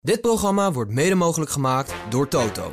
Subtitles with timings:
[0.00, 2.72] Dit programma wordt mede mogelijk gemaakt door Toto.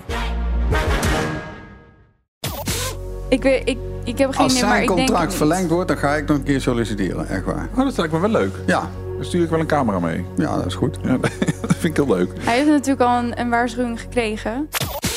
[3.30, 5.88] Ik, weet, ik, ik heb geen Als idee, maar zijn ik denk contract verlengd wordt,
[5.88, 7.28] dan ga ik nog een keer solliciteren.
[7.28, 7.70] Echt waar.
[7.72, 8.56] Oh, dat lijkt me wel leuk.
[8.66, 10.26] Ja, Dan stuur ik wel een camera mee.
[10.38, 10.98] ja dat is goed.
[11.04, 11.18] Ja,
[11.62, 12.32] dat vind ik heel leuk.
[12.40, 14.70] Hij heeft natuurlijk al een, een waarschuwing gekregen.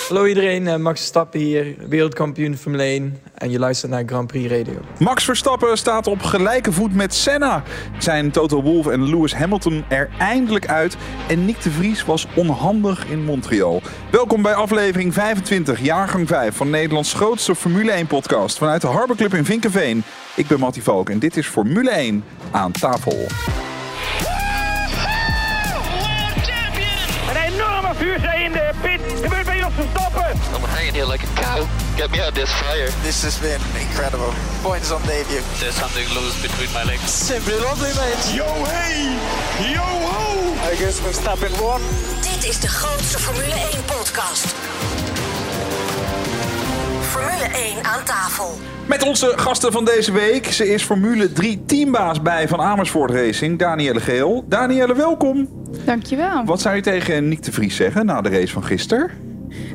[0.09, 4.51] Hallo iedereen, eh, Max Verstappen hier, wereldkampioen Formule 1 en je luistert naar Grand Prix
[4.51, 4.81] Radio.
[4.99, 7.63] Max Verstappen staat op gelijke voet met Senna.
[7.99, 10.97] Zijn Toto Wolff en Lewis Hamilton er eindelijk uit.
[11.29, 13.83] En Nick de Vries was onhandig in Montreal.
[14.11, 18.59] Welkom bij aflevering 25, jaargang 5 van Nederlands grootste Formule 1 podcast.
[18.59, 20.03] Vanuit de Harbor Club in Vinkenveen.
[20.37, 23.27] Ik ben Mattie Valk en dit is Formule 1 aan tafel.
[27.29, 29.19] Een enorme vuurzee in de pit.
[29.79, 30.35] Verstappen.
[30.55, 31.59] I'm hanging here like a cow.
[31.97, 32.91] Get me out of this fire.
[33.03, 34.33] This has been incredible.
[34.63, 35.43] Points on debut.
[35.61, 37.27] There's something loose between my legs.
[37.27, 38.25] Simply lovely, mate.
[38.35, 39.15] Yo hey,
[39.73, 40.73] yo ho.
[40.73, 41.81] I guess Verstappen won.
[42.21, 44.47] Dit is de grootste Formule 1 podcast.
[47.01, 48.59] Formule 1 aan tafel.
[48.87, 50.53] Met onze gasten van deze week.
[50.53, 54.45] Ze is Formule 3 teambaas bij Van Amersfoort Racing, Danielle Geel.
[54.49, 55.49] Danielle, welkom.
[55.85, 56.45] Dankjewel.
[56.45, 59.28] Wat zou je tegen Nick de Vries zeggen na de race van gisteren?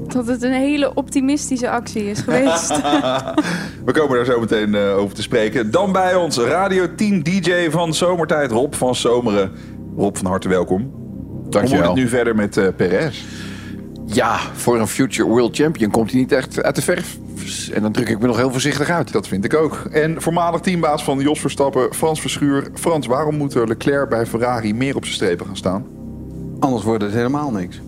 [0.08, 2.82] Dat het een hele optimistische actie is geweest.
[3.86, 5.72] We komen daar zo meteen eh, over te spreken.
[5.72, 9.52] Dan bij ons Radio 10 DJ van Zomertijd, Rob van Zomeren.
[9.98, 10.82] Rob, van harte welkom.
[10.82, 11.86] Hoe moet Dankjewel.
[11.86, 13.24] het nu verder met eh Perez?
[14.06, 17.18] Ja, voor een future world champion komt hij niet echt uit de verf.
[17.74, 19.12] En dan druk ik me nog heel voorzichtig uit.
[19.12, 19.88] Dat vind ik ook.
[19.92, 22.68] En voormalig teambaas van Jos Verstappen, Frans Verschuur.
[22.74, 25.86] Frans, waarom moet Leclerc bij Ferrari meer op zijn strepen gaan staan?
[26.60, 27.82] Anders wordt het helemaal niks.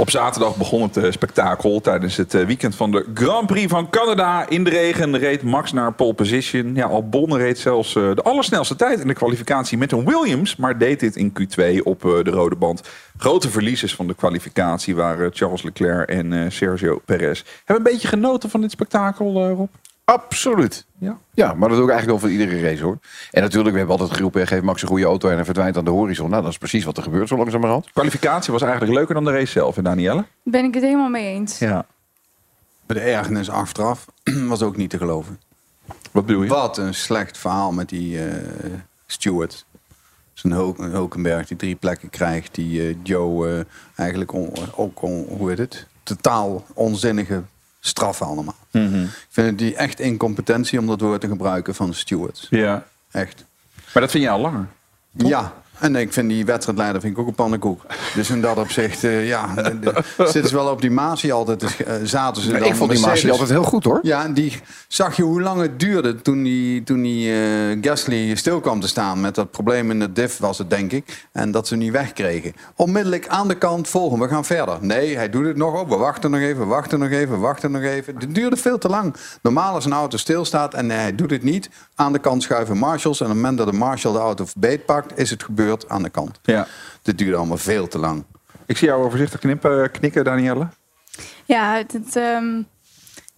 [0.00, 1.80] Op zaterdag begon het eh, spektakel.
[1.80, 4.48] Tijdens het eh, weekend van de Grand Prix van Canada.
[4.48, 6.74] In de regen reed Max naar pole position.
[6.74, 10.56] Ja, Albon reed zelfs eh, de allersnelste tijd in de kwalificatie met een Williams.
[10.56, 12.82] Maar deed dit in Q2 op de rode band.
[13.16, 17.42] Grote verliezers van de kwalificatie waren Charles Leclerc en Sergio Perez.
[17.64, 19.68] Hebben een beetje genoten van dit spektakel, Rob?
[20.12, 20.86] Absoluut.
[20.98, 21.18] Ja.
[21.34, 22.98] Ja, maar dat doe ik eigenlijk wel voor iedere race hoor.
[23.30, 25.84] En natuurlijk, we hebben altijd geroepen, geef Max een goede auto en hij verdwijnt aan
[25.84, 26.30] de horizon.
[26.30, 27.90] Nou, dat is precies wat er gebeurt zo langzamerhand.
[27.92, 30.24] Kwalificatie was eigenlijk leuker dan de race zelf, en Danielle?
[30.42, 31.58] ben ik het helemaal mee eens.
[31.58, 31.86] Ja.
[32.86, 34.06] Maar de ergernis achteraf
[34.48, 35.40] was ook niet te geloven.
[36.10, 36.48] Wat bedoel je?
[36.48, 38.34] Wat een slecht verhaal met die eh
[39.06, 39.64] steward.
[40.32, 42.54] Zijn Hul- Hulkenberg die drie plekken krijgt.
[42.54, 43.64] Die eh, Joe eh,
[43.96, 45.86] eigenlijk on- ook, on- hoe heet het?
[46.02, 47.42] Totaal onzinnige
[47.80, 48.56] straffen allemaal.
[48.70, 49.02] Mhm.
[49.02, 52.46] Ik vind die echt incompetentie om dat woord te gebruiken van stewards.
[52.50, 52.86] Ja.
[53.10, 53.44] Echt.
[53.92, 54.66] Maar dat vind je al langer.
[55.12, 57.82] Ja, en ik vind die wedstrijdleider vind ik ook een pannenkoek.
[58.14, 59.54] Dus in dat opzicht, eh, ja,
[60.16, 61.60] zitten ze wel op die Masi altijd.
[61.60, 63.98] Dus, eh, zaten ze dan ik vond die Mercedes- altijd heel goed hoor.
[64.02, 68.34] Ja, en die zag je hoe lang het duurde toen die, toen die eh, Gasly
[68.34, 69.20] stil kwam te staan.
[69.20, 71.26] Met dat probleem in de diff was het, denk ik.
[71.32, 72.52] En dat ze niet wegkregen.
[72.76, 74.78] Onmiddellijk aan de kant volgen, we gaan verder.
[74.80, 75.88] Nee, hij doet het nog op.
[75.88, 78.14] We wachten nog even, we wachten nog even, we wachten nog even.
[78.18, 79.14] Het duurde veel te lang.
[79.42, 81.70] Normaal als een auto stilstaat en hij doet het niet.
[81.94, 83.20] Aan de kant schuiven marshals.
[83.20, 86.10] En op het moment dat de marshal de auto beetpakt, is het gebeurd aan de
[86.10, 86.40] kant.
[86.42, 86.66] Ja.
[87.02, 88.24] Dit duurde allemaal veel te lang.
[88.66, 90.68] Ik zie jou voorzichtig knippen, knikken, Danielle.
[91.44, 92.62] Ja, het, ehm,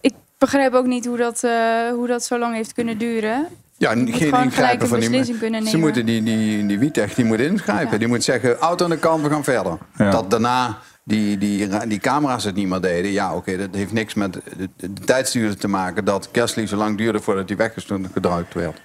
[0.01, 3.47] ik begrijp ook niet hoe dat, eh, hoe dat zo lang heeft kunnen duren.
[3.77, 7.13] Ja, moet geen ingrijpen een van die beslissing kunnen Ze moeten die, die, die Wietech,
[7.13, 7.91] die moet ingrijpen.
[7.91, 7.97] Ja.
[7.97, 9.77] Die moet zeggen, auto aan de kant, we gaan verder.
[9.97, 10.09] Ja.
[10.09, 13.11] Dat daarna die, die, die camera's het niet meer deden.
[13.11, 14.41] Ja, oké, dat heeft niks met de,
[14.77, 16.05] de, de tijdsduur te maken...
[16.05, 18.81] dat Gasly zo lang duurde voordat hij weggedrukt werd.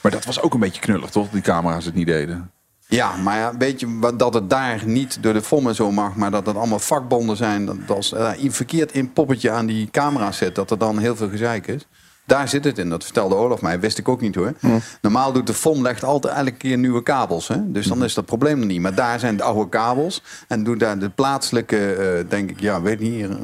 [0.00, 1.30] Maar dat was ook een beetje knullig, toch?
[1.30, 2.50] Die camera's het niet deden.
[2.88, 6.14] Ja, maar ja, weet je dat het daar niet door de FOM en zo mag...
[6.14, 7.66] maar dat het allemaal vakbonden zijn...
[7.66, 10.54] dat als een verkeerd in poppetje aan die camera zit...
[10.54, 11.86] dat er dan heel veel gezeik is.
[12.28, 12.88] Daar zit het in.
[12.88, 13.80] Dat vertelde Olaf mij.
[13.80, 14.52] Wist ik ook niet hoor.
[15.00, 17.48] Normaal doet de FOM legt altijd elke keer nieuwe kabels.
[17.48, 17.72] Hè?
[17.72, 18.80] Dus dan is dat probleem er niet.
[18.80, 20.22] Maar daar zijn de oude kabels.
[20.48, 23.36] En doet daar de plaatselijke, eh, denk ik, ja, weet niet eh,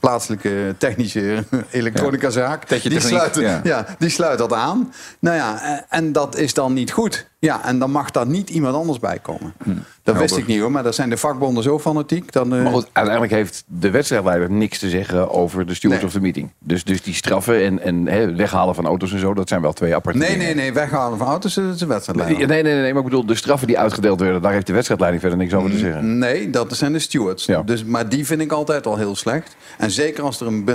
[0.00, 2.64] plaatselijke technische elektronica zaak.
[2.64, 3.60] Techje Die sluit, ja.
[3.64, 4.92] ja, die sluit dat aan.
[5.18, 7.30] Nou ja, en dat is dan niet goed.
[7.42, 9.52] Ja, en dan mag daar niet iemand anders bij komen.
[10.02, 12.32] Dat wist ik niet hoor, maar daar zijn de vakbonden zo fanatiek.
[12.32, 16.08] Dan, eh, Maar goed, uiteindelijk heeft de wedstrijdleider niks te zeggen over de steward Nee.
[16.10, 16.50] of the meeting.
[16.58, 19.94] Dus, dus die straffen en, en weghalen van auto's en zo, dat zijn wel twee
[19.94, 20.44] aparte nee, dingen.
[20.44, 22.38] nee, nee, weghalen van auto's, dat is een wedstrijdleider.
[22.38, 24.72] Nee, nee, nee, nee, maar ik bedoel, de straffen die uitgedeeld werden, daar heeft de
[24.72, 25.74] wedstrijdleiding verder niks over Mm.
[25.74, 26.18] te zeggen.
[26.18, 27.44] Nee, dat zijn de stewards.
[27.44, 27.62] Ja.
[27.62, 29.56] Dus, maar die vind ik altijd al heel slecht.
[29.78, 30.68] En zeker als er een,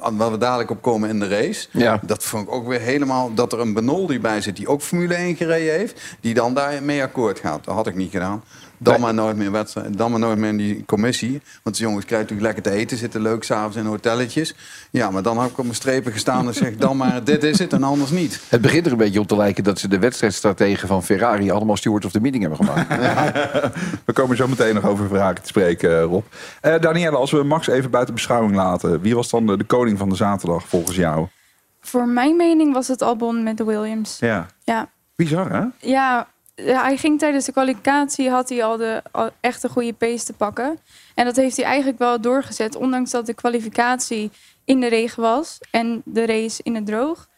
[0.00, 1.66] eh, waar we dadelijk op komen in de race.
[1.70, 2.00] Ja.
[2.06, 4.82] Dat vond ik ook weer helemaal, dat er een Benol die bij zit, die ook
[4.82, 5.91] Formule 1 gereden heeft.
[6.20, 7.64] Die dan daarmee akkoord gaat.
[7.64, 8.42] Dat had ik niet gedaan.
[8.82, 9.98] Dan maar nooit meer wedstrijd.
[9.98, 11.40] Dan maar nooit meer in die commissie.
[11.62, 12.96] Want de jongens krijgen natuurlijk lekker te eten.
[12.96, 14.54] Zitten leuk s'avonds in hotelletjes.
[14.90, 17.58] Ja, maar dan heb ik op mijn strepen gestaan en zeg dan maar dit is
[17.58, 18.40] het en anders niet.
[18.48, 21.76] Het begint er een beetje op te lijken dat ze de wedstrijdstrategen van Ferrari allemaal
[21.76, 22.88] steward of the meeting hebben gemaakt.
[24.06, 26.24] We komen zo meteen nog over Ferrari te spreken, eh, Rob.
[26.60, 29.00] Eh Danielle, als we Max even buiten beschouwing laten.
[29.00, 31.26] Wie was dan de, de koning van de zaterdag volgens jou?
[31.80, 34.16] Voor mijn mening was het Albon met de Williams.
[34.18, 34.46] Ja.
[34.64, 35.88] Ja, Bizar, hè?
[35.88, 39.92] ja, ja, hij ging tijdens de kwalificatie, had hij al de al echt een goede
[39.92, 40.78] pace te pakken.
[41.14, 44.30] En dat heeft hij eigenlijk wel doorgezet, ondanks dat de kwalificatie
[44.64, 47.28] in de regen was en de race in het droog.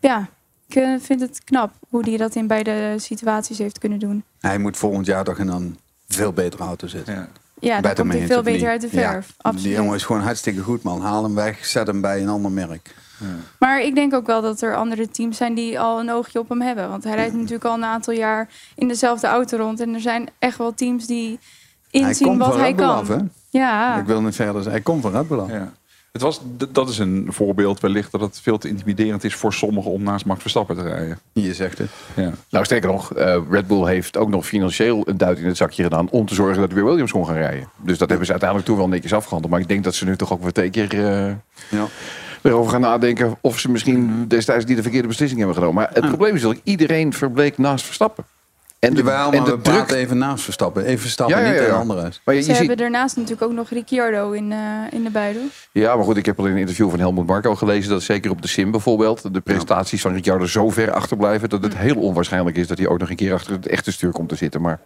[0.00, 0.28] Ja,
[0.68, 4.24] ik eh, vind het knap hoe hij dat in beide situaties heeft kunnen doen.
[4.40, 5.78] Hij moet volgend jaar toch in een
[6.08, 7.14] veel betere auto zitten.
[7.14, 7.28] Ja.
[7.60, 8.44] Ja, Better komt hij veel niet?
[8.44, 9.34] beter uit de verf.
[9.38, 11.00] Ja, Die jongen is gewoon hartstikke goed, man.
[11.00, 12.94] Haal hem weg, zet hem bij een ander merk.
[13.58, 16.48] Maar ik denk ook wel dat er andere teams zijn die al een oogje op
[16.48, 16.88] hem hebben.
[16.88, 19.80] Want hij rijdt natuurlijk al een aantal jaar in dezelfde auto rond.
[19.80, 21.38] En er zijn echt wel teams die
[21.90, 22.96] hij inzien komt wat van hij Red Bull kan.
[22.96, 23.16] af, hè?
[23.50, 24.72] Ja, Ik wil niet verder zeggen.
[24.72, 25.50] Hij komt van Red Bull af.
[25.50, 25.72] Ja.
[26.12, 29.90] Het was, dat is een voorbeeld wellicht dat het veel te intimiderend is voor sommigen
[29.90, 31.18] om naast Max Verstappen te rijden.
[31.32, 31.90] Je zegt het.
[32.16, 32.32] Ja.
[32.50, 35.82] nou, sterker nog, eh, Red Bull heeft ook nog financieel een duit in het zakje
[35.82, 37.68] gedaan om te zorgen dat weer Williams kon gaan rijden.
[37.76, 39.52] Dus dat hebben ze uiteindelijk toen wel netjes afgehandeld.
[39.52, 41.32] Maar ik denk dat ze nu toch ook weer twee keer eh,
[41.68, 41.86] Ja.
[42.42, 45.82] Erover gaan nadenken of ze misschien destijds niet de verkeerde beslissing hebben genomen.
[45.82, 48.24] Maar het probleem is dat iedereen verbleek naast Verstappen.
[48.78, 49.76] En de, Jawel, en maar de we druk.
[49.76, 50.84] praten even naast Verstappen.
[50.84, 52.10] Even Verstappen, Ja, ja, niet een andere.
[52.24, 54.58] Maar je, ze je ziet, hebben daarnaast natuurlijk ook nog Ricciardo in, eh,
[54.90, 55.42] in de buidel.
[55.72, 58.30] Ja, maar goed, ik heb al in een interview van Helmut Marko gelezen dat zeker
[58.30, 62.56] op de sim bijvoorbeeld de prestaties van Ricciardo zo ver achterblijven dat het heel onwaarschijnlijk
[62.56, 64.60] is dat hij ook nog een keer achter het echte stuur komt te zitten.
[64.60, 64.80] Maar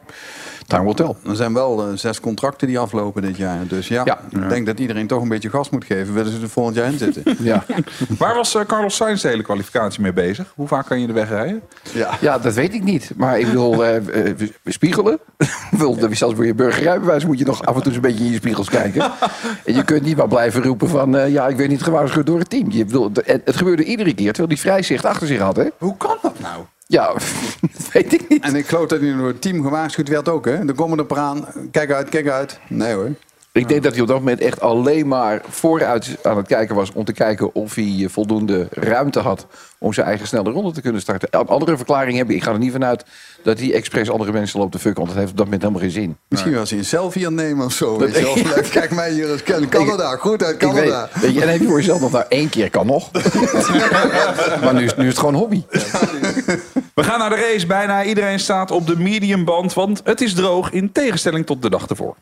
[0.66, 1.14] time will tell.
[1.30, 3.66] Er zijn wel eh, zes contracten die aflopen dit jaar.
[3.66, 4.20] Dus ja, Ja.
[4.42, 6.14] ik denk dat iedereen toch een beetje gas moet geven.
[6.14, 7.22] Willen ze er volgend jaar in zitten?
[7.42, 7.64] Ja.
[8.18, 10.52] Waar was eh, Carlos Sainz de hele kwalificatie mee bezig?
[10.56, 11.62] Hoe vaak kan je de weg rijden?
[11.92, 12.10] ja.
[12.20, 13.12] ja, dat weet ik niet.
[13.16, 15.18] Maar ik bedoel, we spiegelen.
[16.10, 18.36] Zelfs voor je burgerrijbewijs moet je nog af en toe eens een beetje in je
[18.36, 19.12] spiegels kijken.
[19.64, 22.38] En je kunt niet maar blijven roepen van, eh, ja, ik werd niet gewaarschuwd door
[22.38, 22.70] het team.
[22.70, 25.66] Je bedoel, het, het gebeurde iedere keer terwijl hij vrij zicht achter zich had, hè?
[25.78, 26.64] Hoe kan dat nou?
[26.86, 27.12] Ja,
[27.76, 28.44] dat weet ik niet.
[28.44, 30.44] En ik geloof dat hij door het team gewaarschuwd werd ook.
[30.44, 30.64] Hè?
[30.64, 31.46] Dan komen er paar aan.
[31.70, 32.58] Kijk uit, kijk uit.
[32.68, 33.10] Nee hoor.
[33.52, 36.92] Ik denk dat hij op dat moment echt alleen maar vooruit aan het kijken was...
[36.92, 39.46] om te kijken of hij voldoende ruimte had
[39.78, 41.28] om zijn eigen snelle ronde te kunnen starten.
[41.30, 42.34] Een andere verklaring hebben.
[42.34, 43.04] Ik ga er niet vanuit
[43.42, 45.02] dat hij expres andere mensen loopt te fucken.
[45.02, 46.16] Want dat heeft op dat moment helemaal geen zin.
[46.28, 47.98] Misschien was hij een selfie aan het nemen of zo.
[47.98, 48.34] Weet je wel.
[48.54, 49.68] Leuk, Kijk mij hier eens kennen.
[49.68, 51.08] Canada, goed uit weet, Canada.
[51.20, 53.10] weet je, en heb je voor jezelf nog nou één keer kan nog.
[54.62, 55.62] maar nu is, nu is het gewoon hobby.
[56.94, 57.66] We gaan naar de race.
[57.66, 61.86] Bijna iedereen staat op de mediumband, want het is droog in tegenstelling tot de dag
[61.86, 62.16] ervoor.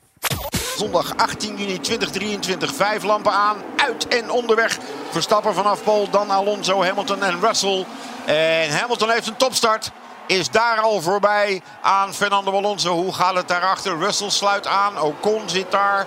[0.77, 2.75] Zondag 18 juni 2023.
[2.75, 4.79] Vijf lampen aan, uit en onderweg.
[5.11, 7.85] Verstappen vanaf Pol, dan Alonso, Hamilton en Russell.
[8.27, 9.93] En Hamilton heeft een topstart.
[10.31, 12.95] Is daar al voorbij aan Fernando Alonso.
[12.95, 13.99] Hoe gaat het daarachter?
[13.99, 16.07] Russell sluit aan, Ocon zit daar.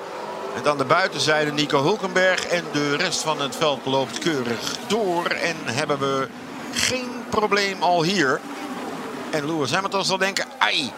[0.55, 2.45] En dan de buitenzijde Nico Hulkenberg.
[2.45, 5.25] En de rest van het veld loopt keurig door.
[5.25, 6.27] En hebben we
[6.73, 8.39] geen probleem al hier.
[9.31, 10.91] En Lewis Hamilton zal denken, ai,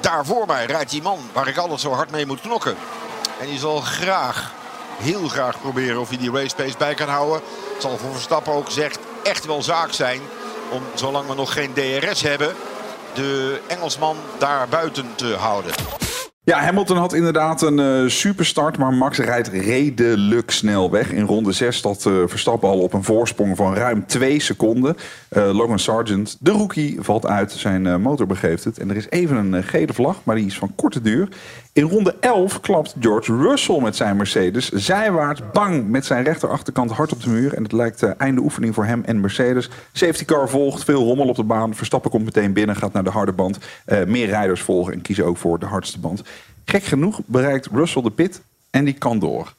[0.00, 2.76] daar voor mij rijdt die man waar ik altijd zo hard mee moet knokken.
[3.40, 4.52] En die zal graag,
[4.96, 7.40] heel graag proberen of hij die race pace bij kan houden.
[7.72, 10.20] Het zal voor Verstappen ook gezegd echt wel zaak zijn
[10.70, 12.54] om, zolang we nog geen DRS hebben,
[13.14, 15.72] de Engelsman daar buiten te houden.
[16.50, 21.12] Ja, Hamilton had inderdaad een eh superstart, maar Max rijdt redelijk snel weg.
[21.12, 24.96] In ronde 6 staat eh, Verstappen al op een voorsprong van ruim 2 seconden.
[25.28, 27.52] Eh, Logan Sargent, de rookie, valt uit.
[27.52, 28.78] Zijn eh, motor begeeft het.
[28.78, 31.28] En er is even een gele vlag, maar die is van korte duur.
[31.72, 37.12] In ronde 11 klapt George Russell met zijn Mercedes zijwaarts bang met zijn rechterachterkant hard
[37.12, 37.54] op de muur.
[37.54, 39.70] En het lijkt eh, einde oefening voor hem en Mercedes.
[39.92, 41.74] Safety car volgt, veel rommel op de baan.
[41.74, 43.58] Verstappen komt meteen binnen, gaat naar de harde band.
[43.84, 46.22] Eh, meer rijders volgen en kiezen ook voor de hardste band.
[46.64, 49.54] Gek genoeg bereikt Russell de pit en die kan door.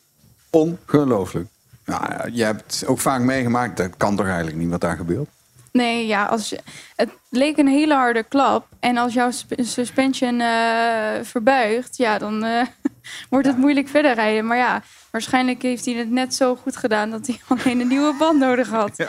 [0.49, 1.47] Ongelooflijk.
[1.85, 3.77] Nou, je hebt ook vaak meegemaakt.
[3.77, 5.29] Dat kan toch eigenlijk niet wat daar gebeurt?
[5.71, 6.59] Nee, ja, als je,
[6.95, 8.67] het leek een hele harde klap.
[8.79, 10.49] En als jouw sp- suspension eh,
[11.23, 12.61] verbuigt, ja, dan eh,
[13.29, 14.45] wordt het moeilijk verder rijden.
[14.45, 18.15] Maar ja, waarschijnlijk heeft hij het net zo goed gedaan dat hij alleen een nieuwe
[18.19, 18.91] band nodig had.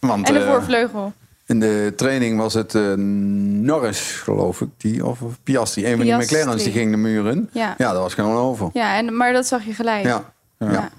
[0.00, 1.12] Want, En een eh, voorvleugel.
[1.46, 5.84] In de training was het Norris, geloof ik, die, of Piastri.
[5.86, 6.14] Een van die.
[6.14, 7.50] McLaren's die ging de muur in.
[7.52, 7.74] Ja.
[7.78, 8.70] ja, dat was gewoon over.
[8.72, 10.04] Ja, en, maar dat zag je gelijk.
[10.04, 10.32] Ja.
[10.72, 10.90] Ja.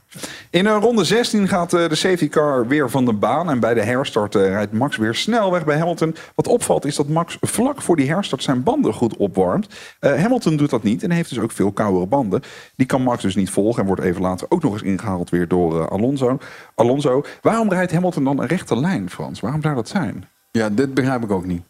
[0.50, 3.50] In eh, ronde 16 gaat eh, de safety car weer van de baan.
[3.50, 6.15] En bij de herstart eh, rijdt Max weer snel weg bij Hamilton.
[6.36, 9.67] Wat opvalt is dat Max vlak voor die herstart zijn banden goed opwarmt.
[10.00, 12.41] Eh, Hamilton doet dat niet en heeft dus ook veel koudere banden.
[12.75, 15.48] Die kan Max dus niet volgen en wordt even later ook nog eens ingehaald weer
[15.48, 16.38] door Alonso.
[16.75, 19.39] Alonso, waarom rijdt Hamilton dan een rechte lijn, Frans?
[19.39, 20.25] Waarom zou dat zijn?
[20.51, 21.62] Ja, dit begrijp ik ook niet.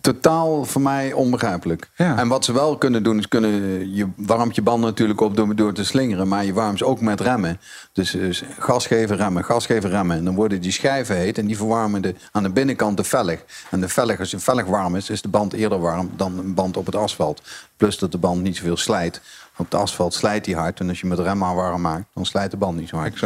[0.00, 1.90] Totaal voor mij onbegrijpelijk.
[1.96, 5.56] En wat ze wel kunnen doen, is kunnen je warmt je band natuurlijk op door,
[5.56, 7.60] door te slingeren, maar je warmt ze ook met remmen.
[7.92, 10.16] Dus, dus gas geven, remmen, gas geven, remmen.
[10.16, 13.38] En dan worden die schijven heet en die verwarmen de, aan de binnenkant de velg.
[13.70, 16.54] En de velg, als de velg warm is, is de band eerder warm dan een
[16.54, 17.42] band op het asfalt.
[17.76, 19.20] Plus dat de band niet zoveel slijt.
[19.56, 22.50] Op het asfalt slijt die hard en als je met remmen warm maakt, dan slijt
[22.50, 23.24] de band niet zo hard.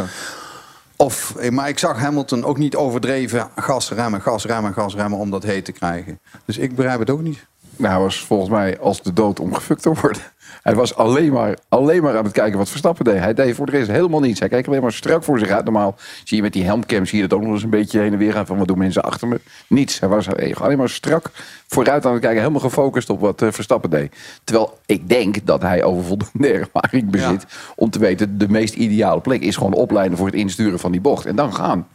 [0.95, 5.19] Of, eh, maar ik zag Hamilton ook niet overdreven gas remmen, gas remmen, gas remmen
[5.19, 6.19] om dat heet te krijgen.
[6.45, 7.45] Dus ik begrijp het ook niet.
[7.75, 10.21] Nou, was volgens mij als de dood om te worden.
[10.63, 13.19] Hij was alleen maar, alleen maar aan het kijken wat Verstappen deed.
[13.19, 14.39] Hij deed voor de rest helemaal niets.
[14.39, 15.63] Hij keek alleen maar strak voor zich uit.
[15.63, 18.11] Normaal zie je met die helmcam zie je dat ook nog eens een beetje heen
[18.11, 18.45] en weer gaan.
[18.45, 19.41] Van wat doen mensen achter me?
[19.67, 19.99] Niets.
[19.99, 20.27] Hij was
[20.59, 21.31] alleen maar strak
[21.67, 22.39] vooruit aan het kijken.
[22.39, 24.15] Helemaal gefocust op wat eh, Verstappen deed.
[24.43, 27.45] Terwijl ik denk dat hij over voldoende ervaring bezit.
[27.75, 31.01] Om te weten, de meest ideale plek is gewoon opleiden voor het insturen van die
[31.01, 31.25] bocht.
[31.25, 31.87] En dan gaan.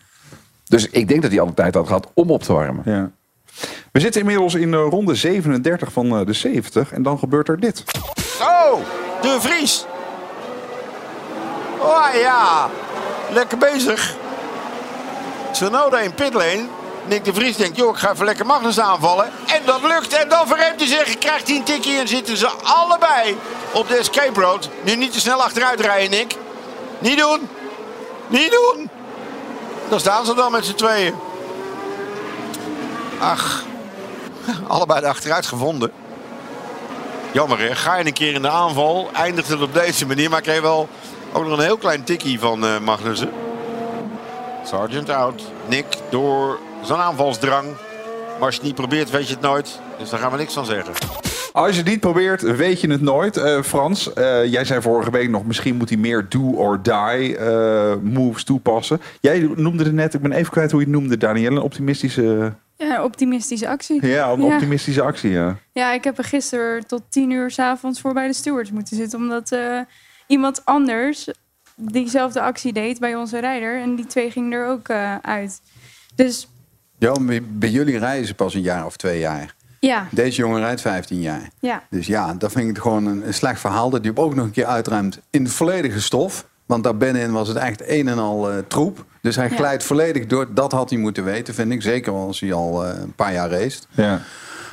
[0.64, 2.82] Dus ik denk dat hij alle tijd had gehad om op te warmen.
[2.84, 3.10] Ja.
[3.92, 7.60] We zitten inmiddels in eh, ronde 37 van eh, de 70 en dan gebeurt er
[7.60, 7.84] dit.
[8.38, 8.82] Zo,
[9.20, 9.84] de Vries.
[11.78, 12.68] Oh ja,
[13.30, 14.14] lekker bezig.
[15.52, 16.66] Tsunoda in pitlane.
[17.06, 19.30] Nick de Vries denkt, joh, ik ga even lekker Magnus aanvallen.
[19.46, 20.12] En dat lukt.
[20.12, 21.18] En dan verremt hij zich.
[21.18, 23.38] Krijgt hij een tikje en zitten ze allebei
[23.72, 24.68] op de escape road.
[24.82, 26.34] Nu niet te snel achteruit rijden, Nick.
[26.98, 27.48] Niet doen.
[28.26, 28.90] Niet doen.
[29.88, 31.14] Dan staan ze dan met z'n tweeën.
[33.20, 33.62] Ach,
[34.68, 35.92] allebei de achteruit gevonden.
[37.32, 40.30] Jammer ga je een keer in de aanval, eindigt het op deze manier.
[40.30, 40.88] Maar kreeg wel
[41.32, 43.30] ook nog een heel klein tikkie van uh, Magnussen.
[44.64, 45.42] Sergeant out.
[45.68, 47.66] Nick door zijn aanvalsdrang.
[48.38, 49.80] Maar als je het niet probeert, weet je het nooit.
[49.98, 50.92] Dus daar gaan we niks van zeggen.
[51.52, 53.36] Als je het niet probeert, weet je het nooit.
[53.36, 55.44] Eh, Frans, eh, jij zei vorige week nog...
[55.44, 59.00] misschien moet hij meer do or die eh, moves toepassen.
[59.20, 61.50] Jij noemde het net, ik ben even kwijt hoe je het noemde, Daniel.
[61.50, 62.52] Een optimistische...
[62.78, 64.06] Ja, optimistische actie.
[64.06, 65.56] Ja, een optimistische actie, ja.
[65.72, 68.96] Ja, ik heb er gisteren tot tien uur s avonds voor bij de stewards moeten
[68.96, 69.18] zitten.
[69.18, 69.80] Omdat eh,
[70.26, 71.28] iemand anders
[71.76, 73.80] diezelfde actie deed bij onze rijder.
[73.80, 75.60] En die twee gingen er ook eh, uit.
[76.14, 76.48] Dus
[76.98, 77.12] Ja,
[77.48, 79.54] bij jullie reizen pas een jaar of twee jaar.
[79.80, 81.50] ja, Deze jongen rijdt 15 jaar.
[81.60, 81.82] ja.
[81.90, 83.90] Dus ja, dat vind ik gewoon een, een slecht verhaal.
[83.90, 86.46] Dat hij hem ook nog een keer uitruimt in de volledige stof.
[86.68, 89.04] Want daar binnenin was het echt een en al eh, troep.
[89.22, 89.56] Dus hij Ja.
[89.56, 90.46] glijdt volledig door.
[90.54, 91.82] Dat had hij moeten weten, vind ik.
[91.82, 93.78] Zeker als hij al eh, een paar jaar race.
[93.90, 94.20] Ja.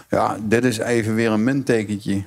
[0.09, 2.23] Ja, dit is even weer een mintekentje.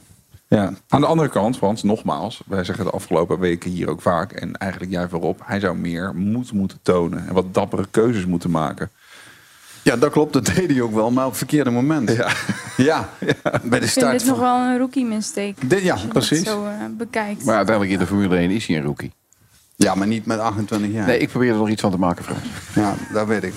[0.49, 0.73] Ja.
[0.89, 4.57] Aan de andere kant, Frans, nogmaals, wij zeggen de afgelopen weken hier ook vaak, en
[4.57, 8.91] eigenlijk jij voorop, hij zou meer moed moeten tonen en wat dappere keuzes moeten maken.
[9.83, 10.33] Ja, dat klopt.
[10.33, 12.11] Dat deed hij ook wel, maar op het verkeerde moment.
[12.17, 12.29] Ja,
[12.77, 13.09] ja.
[13.19, 14.19] bij de Ik vind start.
[14.19, 15.55] dit nog van- wel een rookie mistake.
[15.67, 16.45] Dit, ja, als je precies.
[16.45, 17.45] dat zo eh, bekijkt.
[17.45, 19.13] Maar uiteindelijk in de Formule 1 is hij een rookie.
[19.81, 21.07] Ja, maar niet met 28 jaar.
[21.07, 22.41] Nee, ik probeer er nog iets van te maken, Frans.
[22.75, 23.55] Ja, dat weet ik.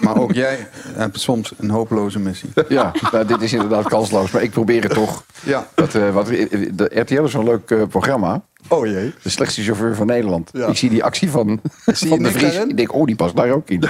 [0.00, 2.50] maar ook jij hebt soms een hopeloze missie.
[2.68, 5.24] Ja, nou, dit is inderdaad kansloos, maar ik probeer het toch.
[5.42, 5.66] Ja.
[5.74, 8.42] Dat, eh, wat, de RTL is zo'n leuk eh, programma.
[8.68, 9.14] Oh jee.
[9.22, 10.50] De slechtste chauffeur van Nederland.
[10.52, 10.66] Ja.
[10.66, 12.42] Ik zie die actie van, je van de Vries.
[12.52, 12.70] daarin?
[12.70, 13.84] Ik denk, oh, die past daar ook in.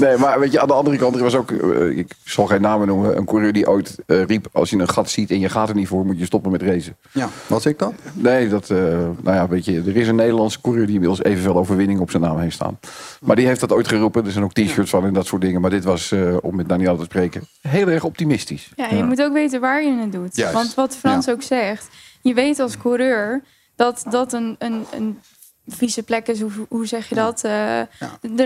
[0.00, 2.60] nee, maar weet je, aan de andere kant, er was ook, eh, ik zal geen
[2.60, 5.48] namen noemen, een coureur die ooit eh, riep, als je een gat ziet en je
[5.48, 6.96] gaat er niet voor, moet je stoppen met racen.
[7.12, 7.92] Ja, was ik dat?
[8.12, 8.78] Nee, dat, eh,
[9.22, 12.22] nou ja, weet je, er is een Nederlandse coureur die inmiddels evenveel overwinningen op zijn
[12.22, 12.78] naam heeft staan.
[13.20, 14.24] Maar die heeft dat ooit geroepen.
[14.24, 15.60] Er zijn ook t-shirts van en dat soort dingen.
[15.60, 18.72] Maar dit was, eh, om met Daniel te spreken, heel erg optimistisch.
[18.76, 20.36] Ja, je moet ook weten waar je het doet.
[20.36, 20.54] Juist.
[20.54, 21.88] Want wat Frans ook zegt,
[22.20, 23.42] je weet als coureur
[23.76, 25.18] dat dat een, een, een
[25.66, 26.40] vieze plek is.
[26.40, 27.44] Hoe, hoe zeg je dat?
[27.44, 27.86] Eh, Er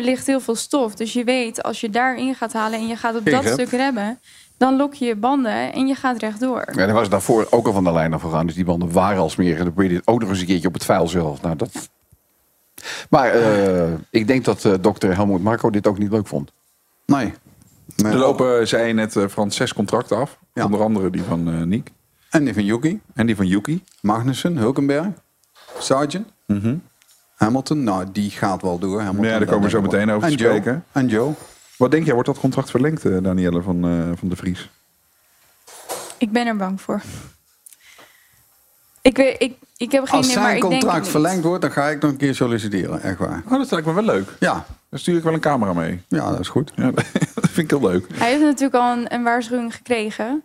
[0.02, 0.94] ligt heel veel stof.
[0.94, 3.68] Dus je weet, als je daarin gaat halen en je gaat op Geen dat stuk
[3.68, 4.18] remmen,
[4.56, 6.64] dan lok je je banden en je gaat rechtdoor.
[6.66, 8.46] Ja, daar was daarvoor ook al van de lijn afgegaan.
[8.46, 9.58] Dus die banden waren al smerig.
[9.58, 11.42] En dan probeerde je het ook nog eens een keertje op het vuil zelf.
[11.42, 11.90] Nou, dat...
[13.10, 16.52] Maar eh, ik denk dat eh, dokter Helmoet Marco dit ook niet leuk vond.
[17.06, 17.32] Nee.
[18.04, 20.38] Er lopen, zei je net, eh, Frans, zes contracten af.
[20.54, 21.90] Onder andere die van eh Niek.
[22.30, 23.00] En die van Yuki.
[23.14, 23.84] En die van Yuki.
[24.00, 25.06] Magnussen, Hulkenberg,
[25.78, 26.28] Sargent,
[27.34, 27.84] Hamilton.
[27.84, 29.00] Nou, die gaat wel door.
[29.00, 30.84] Hamilton, ja, daar komen we zo meteen over te spreken.
[30.92, 31.32] En Joe.
[31.76, 34.70] Wat denk jij, wordt dat contract verlengd, eh, Danielle van, eh, van de Vries?
[36.18, 37.02] Ik ben er bang voor.
[39.00, 41.44] Ik, weet, ik, ik heb geen Als idee, maar zijn ik denk het contract verlengd
[41.44, 43.02] wordt, dan ga ik nog een keer solliciteren.
[43.02, 43.42] Echt waar.
[43.44, 44.28] Oh, dat lijkt me wel leuk.
[44.40, 44.66] Ja.
[44.88, 46.02] Dan stuur ik wel een camera mee.
[46.08, 46.72] Ja, dat is goed.
[46.74, 46.90] Ja,
[47.34, 48.06] dat vind ik heel leuk.
[48.14, 50.42] Hij heeft natuurlijk al een, een waarschuwing gekregen.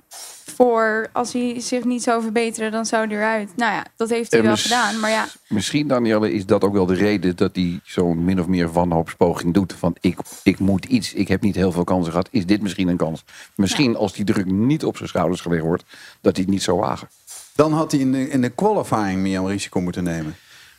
[0.50, 3.50] Voor als hij zich niet zou verbeteren, dan zou hij eruit.
[3.56, 5.00] Nou ja, dat heeft hij En wel mis- gedaan.
[5.00, 8.48] Maar ja, Misschien, Danielle, is dat ook wel de reden dat hij zo'n min of
[8.48, 9.74] meer wanhoopspoging doet.
[9.74, 12.28] Van ik, ik moet iets, ik heb niet heel veel kansen gehad.
[12.32, 13.24] Is dit misschien een kans?
[13.56, 15.84] Misschien als die druk niet op zijn schouders gelegd wordt,
[16.22, 17.08] dat hij het niet zou wagen.
[17.56, 20.36] Dan had hij in de, in de qualifying meer risico moeten nemen.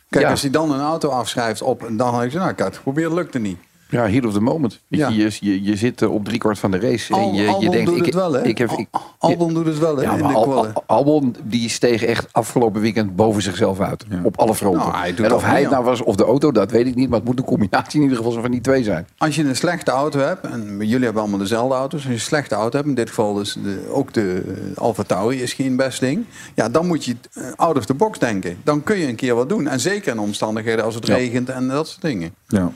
[0.09, 0.29] Kijk, Ja.
[0.31, 1.85] als hij dan een auto afschrijft op...
[1.85, 3.57] en dan had ik gezegd, nou, ik had het geprobeerd, lukte niet.
[3.91, 4.79] Ja, heat of the moment.
[4.87, 5.07] Ja.
[5.07, 7.13] Je, je, je, zit eh, op driekwart van de race.
[7.13, 8.43] Al, en je, je denkt, doet ik, het wel, hè?
[8.43, 10.03] Ik heb, ik, Al- Albon doet het wel, hè?
[10.03, 10.55] ja, in de Al-.
[10.55, 14.05] Al- Albon die steeg echt afgelopen weekend boven zichzelf uit.
[14.23, 14.91] Op alle fronten.
[14.91, 17.09] Nou, en of hij het nou was of de auto, dat weet ik niet.
[17.09, 19.07] Maar het moet een combinatie in ieder geval van die twee zijn.
[19.17, 21.99] Als je een slechte auto hebt, en jullie hebben allemaal dezelfde auto's.
[21.99, 25.03] Als je een slechte auto hebt, in dit geval dus de, ook de eh, Alfa
[25.03, 26.25] Tauri is geen best ding.
[26.55, 28.57] Ja, dan moet je eh, out of the box denken.
[28.63, 29.67] Dan kun je een keer wat doen.
[29.67, 32.33] En zeker in omstandigheden als het regent en dat soort dingen.
[32.47, 32.71] Ja.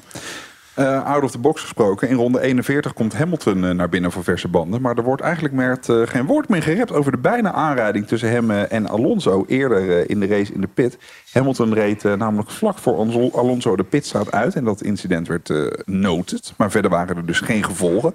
[0.75, 2.09] Eh, out of the box gesproken.
[2.09, 4.81] In ronde 41 komt Hamilton eh, naar binnen voor verse banden.
[4.81, 8.29] Maar er wordt eigenlijk met eh, geen woord meer gerept over de bijna aanrijding tussen
[8.29, 9.45] hem en Alonso.
[9.47, 10.97] Eerder in de race in de pit.
[11.31, 12.97] Hamilton reed namelijk vlak voor
[13.33, 14.55] Alonso- de pitstraat uit.
[14.55, 15.53] En dat incident werd
[15.85, 16.53] noted.
[16.57, 18.13] Maar verder waren er dus geen gevolgen.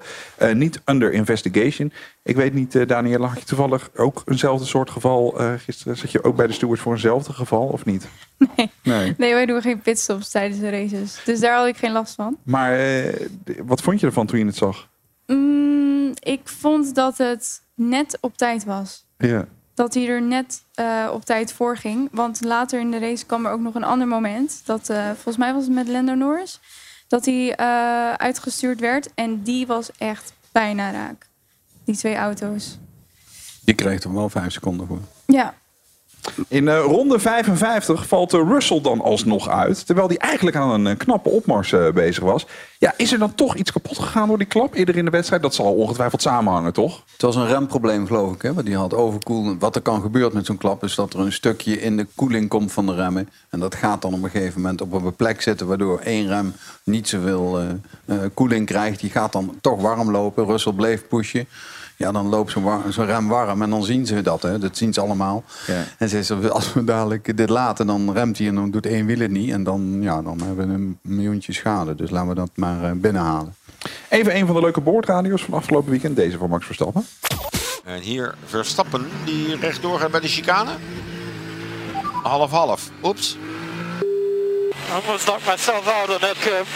[0.55, 1.93] Niet under investigation.
[2.23, 5.35] Ik weet niet, Danielle, had je toevallig ook eenzelfde soort geval?
[5.59, 8.09] gisteren zat je ook bij de stewards voor eenzelfde geval of niet?
[8.57, 8.71] Nee.
[8.83, 9.15] Nee.
[9.19, 11.21] Nee, wij doen geen pitstops tijdens de races.
[11.25, 12.37] Dus daar had ik geen last van.
[12.51, 13.27] Maar eh,
[13.65, 14.89] wat vond je ervan toen je het zag?
[15.27, 19.07] Mm, ik vond dat het net op tijd was.
[19.19, 19.47] Ja.
[19.75, 22.09] Dat hij er net eh, op tijd voor ging.
[22.13, 24.63] Want later in de race kwam er ook nog een ander moment.
[24.65, 26.61] Dat, eh, volgens mij was het met Lando Norris.
[27.09, 29.15] Dat hij eh, uitgestuurd werd.
[29.15, 31.27] En die was echt bijna raak.
[31.85, 32.79] Die twee auto's.
[33.65, 35.01] Je krijgt er wel vijf seconden voor.
[35.27, 35.55] Ja,
[36.49, 39.87] In eh, ronde 55 valt eh, Russell dan alsnog uit.
[39.87, 42.47] Terwijl hij eigenlijk aan een eh, knappe opmars bezig was.
[42.79, 45.43] Ja, is er dan toch iets kapot gegaan door die klap eerder in de wedstrijd?
[45.43, 47.03] Dat zal ongetwijfeld samenhangen, toch?
[47.13, 48.43] Het was een remprobleem, geloof ik.
[48.43, 48.55] Hè?
[48.55, 49.59] Want die had overkoelen.
[49.59, 52.49] Wat er kan gebeuren met zo'n klap is dat er een stukje in de koeling
[52.49, 53.29] komt van de remmen.
[53.51, 56.55] En dat gaat dan op een gegeven moment op een plek zitten waardoor één rem
[56.85, 57.61] niet zoveel
[58.35, 59.01] koeling krijgt.
[59.01, 60.47] Die gaat dan toch warm lopen.
[60.47, 61.47] Russell bleef pushen.
[62.01, 64.43] Ja, dan loopt zo'n war- zo'n rem warm en dan zien ze dat.
[64.43, 64.59] Hè?
[64.59, 65.45] Dat zien ze allemaal.
[65.67, 65.85] Ja.
[65.99, 69.07] En ze zeggen, als we dadelijk dit laten, dan remt hij en dan doet één
[69.07, 69.51] wiel het niet.
[69.53, 71.95] En dan, ja, dan hebben we een miljoentje schade.
[71.95, 73.55] Dus laten we dat maar eh, binnenhalen.
[74.09, 76.17] Even een van de leuke boordradio's van afgelopen weekend.
[76.17, 77.07] Deze van Max Verstappen.
[77.85, 80.71] En hier Verstappen die rechtdoor gaat bij de chicane.
[82.23, 82.91] Half-half.
[83.03, 83.37] Oeps.
[84.95, 86.67] Almost knocked myself out on that curve.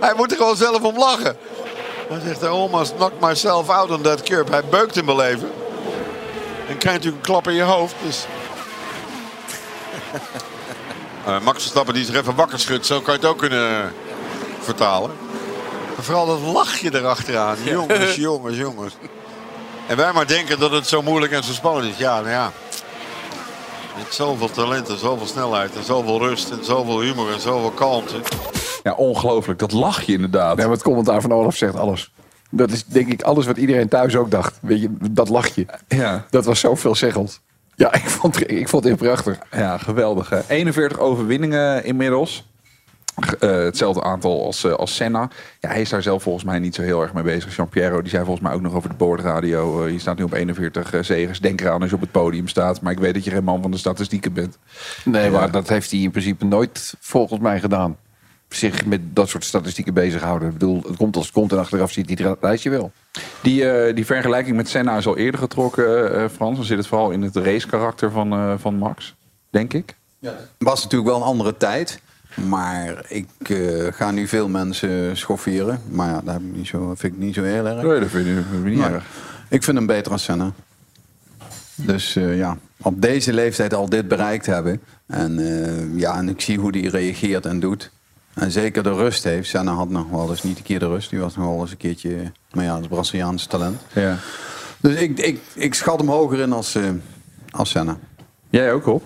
[0.06, 1.36] Hij moet er gewoon zelf om lachen.
[2.08, 4.48] Hij zegt, I almost knocked myself out on that curb.
[4.48, 5.50] Hij beukt hem wel even.
[6.68, 7.94] En krijgt natuurlijk een klap in je hoofd.
[8.02, 8.26] Dus...
[11.26, 12.86] Eh, Max Verstappen die zich even wakker schudt.
[12.86, 13.92] Zo kan je het ook kunnen
[14.60, 15.10] vertalen.
[15.94, 17.56] Maar vooral dat lachje erachteraan.
[17.64, 18.94] Jongens, jongens, jongens.
[19.86, 21.98] En wij maar denken dat het zo moeilijk en zo spannend is.
[21.98, 22.52] Ja, nou ja.
[23.96, 28.20] Met zoveel talent en zoveel snelheid en zoveel rust en zoveel humor en zoveel kalmte.
[28.86, 29.58] Ja, ongelooflijk.
[29.58, 30.56] Dat lach je inderdaad.
[30.56, 32.12] Ja, maar het commentaar van Olaf zegt alles.
[32.50, 34.58] Dat is denk ik alles wat iedereen thuis ook dacht.
[34.62, 35.66] Weet je, dat lachje.
[35.88, 36.26] Ja.
[36.30, 37.40] Dat was zo veelzeggend.
[37.74, 39.38] Ja, ik vond, ik vond het prachtig.
[39.50, 40.28] Ja, geweldig.
[40.28, 40.40] Hè?
[40.48, 42.48] 41 overwinningen inmiddels.
[43.40, 45.30] Eh, hetzelfde aantal als, eh, als Senna.
[45.60, 47.56] Ja, hij is daar zelf volgens mij niet zo heel erg mee bezig.
[47.56, 49.84] Jean-Pierre, die zei volgens mij ook nog over de boordradio.
[49.84, 51.40] eh, je staat nu op 41 eh, zegers.
[51.40, 52.80] Denk eraan als je op het podium staat.
[52.80, 54.58] Maar ik weet dat je geen man van de statistieken bent.
[55.04, 57.96] Nee, maar dat heeft hij in principe nooit volgens mij gedaan.
[58.56, 60.48] Zich met dat soort statistieken bezighouden.
[60.48, 62.92] Ik bedoel, het komt als het komt en achteraf ziet hij het lijstje wel.
[63.42, 66.56] Die, eh, die vergelijking met Senna is al eerder getrokken, eh, Frans.
[66.56, 69.14] Dan zit het vooral in het racekarakter van, eh, van Max,
[69.50, 69.96] denk ik.
[70.20, 72.00] Het was natuurlijk wel een andere tijd.
[72.44, 75.80] Maar ik eh, ga nu veel mensen schofferen.
[75.90, 77.82] Maar ja, dat heb ik niet zo, vind ik niet zo heel erg.
[77.82, 79.04] Nee, dat vind ik vind ik niet Maar erg.
[79.48, 80.52] Ik vind hem beter als Senna.
[81.74, 84.80] Dus eh, ja, op deze leeftijd al dit bereikt hebben.
[85.06, 87.90] En, eh, ja, en ik zie hoe hij reageert en doet.
[88.36, 89.48] En zeker de rust heeft.
[89.48, 91.10] Senna had nog wel eens niet een keer de rust.
[91.10, 92.32] Die was nog wel eens een keertje...
[92.50, 93.80] Maar ja, het Braziliaanse talent.
[93.92, 94.16] Ja.
[94.80, 96.82] Dus ik, ik, ik schat hem hoger in als, eh,
[97.50, 97.98] als Senna.
[98.50, 99.02] Jij ook, op?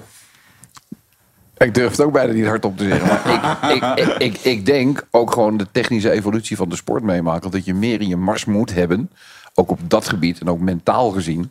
[1.56, 3.08] Ik durf het ook bijna niet hardop te zeggen.
[3.08, 7.02] Maar ik, ik, ik, ik, ik denk ook gewoon de technische evolutie van de sport
[7.02, 7.50] meemaken.
[7.50, 9.10] Dat je meer in je mars moet hebben.
[9.54, 11.50] Ook op dat gebied en ook mentaal gezien.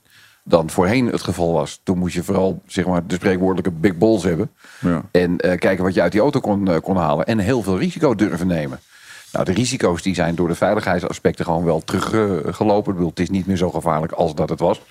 [0.49, 1.79] Dan voorheen het geval was.
[1.83, 4.51] Toen moest je vooral zeg maar, de spreekwoordelijke big balls hebben.
[4.79, 5.03] Ja.
[5.11, 7.25] En eh, kijken wat je uit die auto kon, eh, kon halen.
[7.25, 8.79] En heel veel risico durven nemen.
[9.31, 12.91] Nou, de risico's die zijn door de veiligheidsaspecten gewoon wel teruggelopen.
[12.91, 14.81] ik bedoel, het is niet meer zo gevaarlijk als dat het was.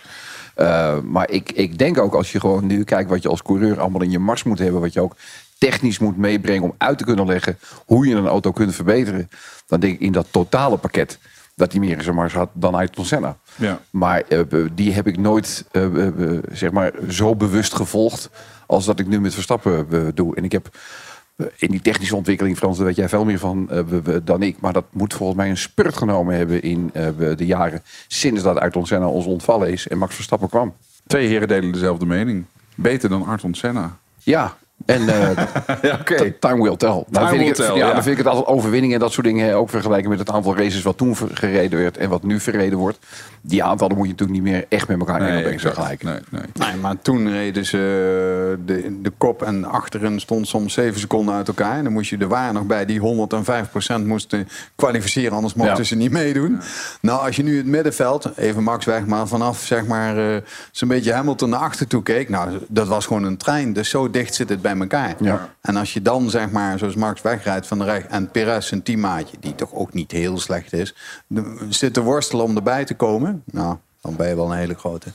[0.57, 3.81] Uh, maar ik, ik denk ook als je gewoon nu kijkt wat je als coureur
[3.81, 4.81] allemaal in je mars moet hebben.
[4.81, 5.17] Wat je ook
[5.59, 9.31] technisch moet meebrengen om uit te kunnen leggen hoe je een auto kunt verbeteren.
[9.67, 11.19] Dan denk ik in dat totale pakket
[11.59, 13.37] dat hij meer mars had dan Ayrton Senna.
[13.57, 13.81] Ja.
[13.91, 18.31] Maar uh, die heb ik nooit uh, zeg maar zo bewust gevolgd
[18.67, 20.37] als dat ik nu met Verstappen doe.
[20.37, 20.79] En ik heb
[21.57, 23.71] in die technische ontwikkeling, Frans, daar weet jij veel meer van
[24.25, 24.61] dan ik.
[24.61, 26.91] Maar dat moet volgens mij een spurt genomen hebben in
[27.37, 30.75] de jaren sinds dat Ayrton Senna ons ontvallen is en Max Verstappen kwam.
[31.07, 32.45] Twee heren delen dezelfde mening.
[32.75, 33.97] Beter dan Ayrton Senna.
[34.19, 34.57] Ja,
[34.89, 35.31] En eh,
[36.41, 36.89] time will tell.
[36.89, 37.93] Time dan, vind will ik het, tell, ja, ja.
[37.93, 40.57] dan vind ik het altijd overwinningen en dat soort dingen ook vergelijken met het aantal
[40.57, 42.99] races wat toen gereden werd en wat nu verreden wordt.
[43.41, 46.07] Die aantallen moet je natuurlijk niet meer echt met elkaar in Nee, vergelijken.
[46.07, 46.69] Nee, nee.
[46.69, 51.35] Nee, maar toen reden ze eh, de, de kop en achterin stond soms 7 seconden
[51.35, 51.77] uit elkaar.
[51.77, 55.83] En dan moest je er waren nog bij die 105% moesten kwalificeren, anders mochten Ja.
[55.83, 56.61] ze niet meedoen.
[57.01, 60.89] Nou, als je nu het middenveld, even Max weg, maar vanaf zeg maar eh, zo'n
[60.89, 62.29] beetje Hamilton naar achter toe keek.
[62.29, 63.73] Nou, dat was gewoon een trein.
[63.73, 65.15] Dus zo dicht zit het bij elkaar.
[65.21, 65.55] Ja.
[65.61, 68.83] En als je dan zeg maar, zoals Max wegrijdt van de recht en Perez zijn
[68.83, 70.95] teammaatje, die toch ook niet heel slecht is,
[71.69, 73.43] zit te worstelen om erbij te komen.
[73.45, 75.09] Nou, dan ben je wel een hele grote.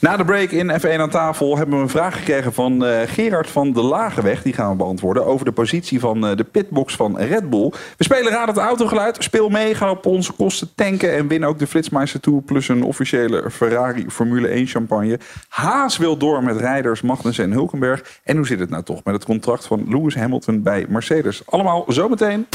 [0.00, 3.50] Na de break in F1 aan tafel hebben we een vraag gekregen van eh, Gerard
[3.50, 4.42] van de Lageweg.
[4.42, 7.72] Die gaan we beantwoorden over de positie van eh, de pitbox van Red Bull.
[7.96, 9.16] We spelen Raad het Autogeluid.
[9.22, 12.42] Speel mee, ga op onze kosten tanken en win ook de Flitsmeister Tour...
[12.42, 15.18] plus een officiële Ferrari Formule 1 champagne.
[15.48, 18.20] Haas wil door met rijders Magnussen en Hulkenberg.
[18.24, 21.42] En hoe zit het nou toch met het contract van Lewis Hamilton bij Mercedes?
[21.46, 22.46] Allemaal zometeen.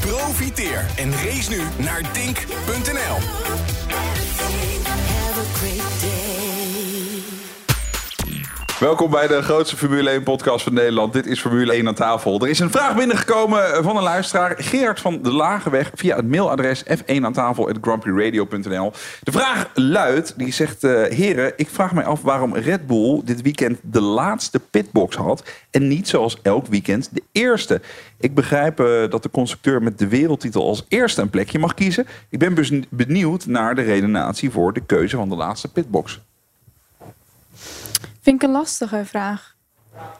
[0.00, 3.73] Profiteer en race nu naar dink.nl.
[8.78, 11.12] Welkom bij de grootste Formule 1 podcast van Nederland.
[11.12, 12.40] Dit is Formule 1 aan tafel.
[12.40, 16.84] Er is een vraag binnengekomen van een luisteraar, Gerard van de Lageweg, via het mailadres
[16.84, 17.66] f1 aan tafel
[19.22, 23.42] De vraag luidt, die zegt, eh, heren, ik vraag mij af waarom Red Bull dit
[23.42, 27.80] weekend de laatste pitbox had en niet zoals elk weekend de eerste.
[28.18, 32.06] Ik begrijp eh, dat de constructeur met de wereldtitel als eerste een plekje mag kiezen.
[32.28, 36.20] Ik ben benieuwd naar de redenatie voor de keuze van de laatste pitbox.
[38.24, 39.54] Vind ik een lastige vraag.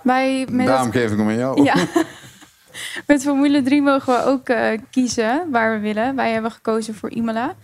[0.02, 1.62] Wij met Daarom het- geef ik hem aan jou.
[1.62, 1.74] Ja.
[3.06, 6.16] Met Formule 3 mogen we ook eh, kiezen waar we willen.
[6.16, 7.54] Wij hebben gekozen voor Imola.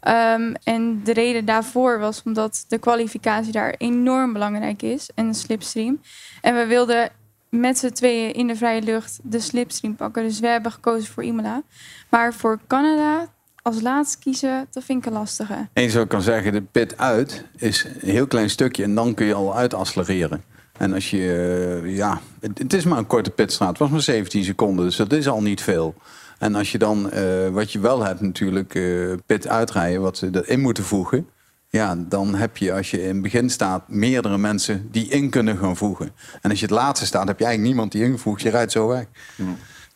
[0.00, 5.10] Ehm, en de reden daarvoor was omdat de kwalificatie daar enorm belangrijk is.
[5.14, 6.00] En de slipstream.
[6.40, 7.08] En we wilden
[7.48, 10.22] met z'n tweeën in de vrije lucht de slipstream pakken.
[10.22, 11.62] Dus we hebben gekozen voor Imola.
[12.10, 13.26] Maar voor Canada
[13.64, 15.68] als laatst kiezen, dat vind ik een lastige.
[15.72, 19.14] Eens zou ik kan zeggen, de pit uit is een heel klein stukje en dan
[19.14, 20.42] kun je al uitaccelereren.
[20.78, 23.68] En als je, eh, ja, het, het is maar een korte pitstraat.
[23.68, 25.94] Het was maar 17 seconden, dus dat is al niet veel.
[26.38, 30.28] En als je dan, eh, wat je wel hebt natuurlijk, eh, pit uitrijden, wat ze
[30.32, 31.28] erin moeten voegen.
[31.68, 35.58] Ja, dan heb je als je in het begin staat meerdere mensen die in kunnen
[35.58, 36.10] gaan voegen.
[36.40, 38.42] En als je het laatste staat, heb je eigenlijk niemand die invoegt.
[38.42, 39.06] Je rijdt zo weg.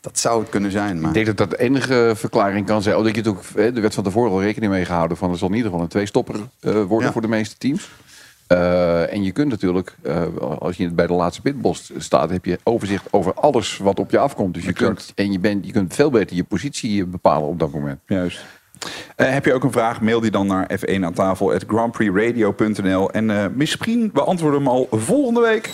[0.01, 0.99] Dat zou het kunnen zijn.
[0.99, 1.07] Maar...
[1.07, 2.95] Ik denk dat dat de enige verklaring kan zijn.
[2.95, 5.37] Oh, dat je het ook, er werd van tevoren al rekening mee gehouden van er
[5.37, 7.11] zal in ieder geval een tweestopper eh worden Ja.
[7.11, 7.89] voor de meeste teams.
[8.47, 10.23] Eh, en je kunt natuurlijk, eh,
[10.59, 14.17] als je bij de laatste pitbox staat, heb je overzicht over alles wat op je
[14.17, 14.53] afkomt.
[14.53, 17.71] Dus je kunt, en je, bent, je kunt veel beter je positie bepalen op dat
[17.71, 17.99] moment.
[18.05, 18.45] Juist.
[19.15, 20.01] Heb je ook een vraag?
[20.01, 25.41] Mail die dan naar f1 aan tafel grandprixradio.nl en misschien beantwoorden we hem al volgende
[25.41, 25.69] week.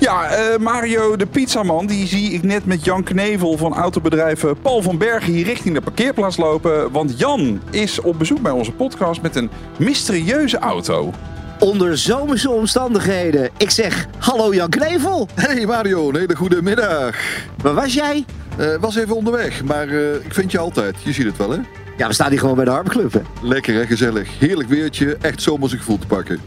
[0.00, 4.50] Ja, eh, Mario de pizzaman, die zie ik net met Jan Knevel van autobedrijf eh,
[4.62, 6.92] Paul van Bergen hier richting de parkeerplaats lopen.
[6.92, 11.12] Want Jan is op bezoek bij onze podcast met een mysterieuze auto.
[11.58, 13.50] Onder zomerse omstandigheden.
[13.56, 15.28] Ik zeg, hallo Jan Knevel.
[15.34, 17.16] Hey Mario, een hele goede middag.
[17.62, 18.24] Waar was jij?
[18.56, 20.96] Eh, was even onderweg, maar eh, ik vind je altijd.
[21.02, 21.58] Je ziet het wel, hè?
[21.96, 23.12] Ja, we staan hier gewoon bij de Harpclub.
[23.12, 23.20] hè.
[23.42, 24.38] Lekker hè, gezellig.
[24.38, 26.40] Heerlijk weertje, echt zomerse gevoel te pakken.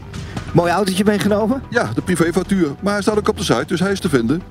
[0.54, 1.62] Mooi autootje meegenomen?
[1.70, 2.68] Ja, de privéfactuur.
[2.80, 4.42] Maar hij staat ook op de site, dus hij is te vinden.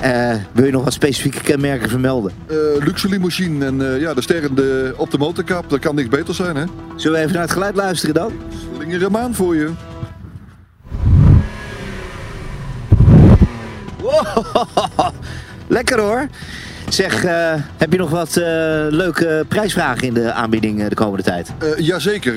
[0.00, 2.32] Eh, wil je nog wat specifieke kenmerken vermelden?
[2.46, 5.70] Eh, luxe limousine en eh, ja, de sterren de- op de motorkap.
[5.70, 6.64] Dat kan niks beter zijn, hè?
[6.96, 8.32] Zullen we even naar het geluid luisteren dan?
[8.76, 9.70] Slinger hem aan voor je.
[14.00, 14.64] Wow,
[15.66, 16.26] Lekker hoor.
[16.94, 18.44] Zeg, eh, heb je nog wat eh,
[18.88, 21.52] leuke prijsvragen in de aanbieding eh, de komende tijd?
[21.76, 22.34] Jazeker.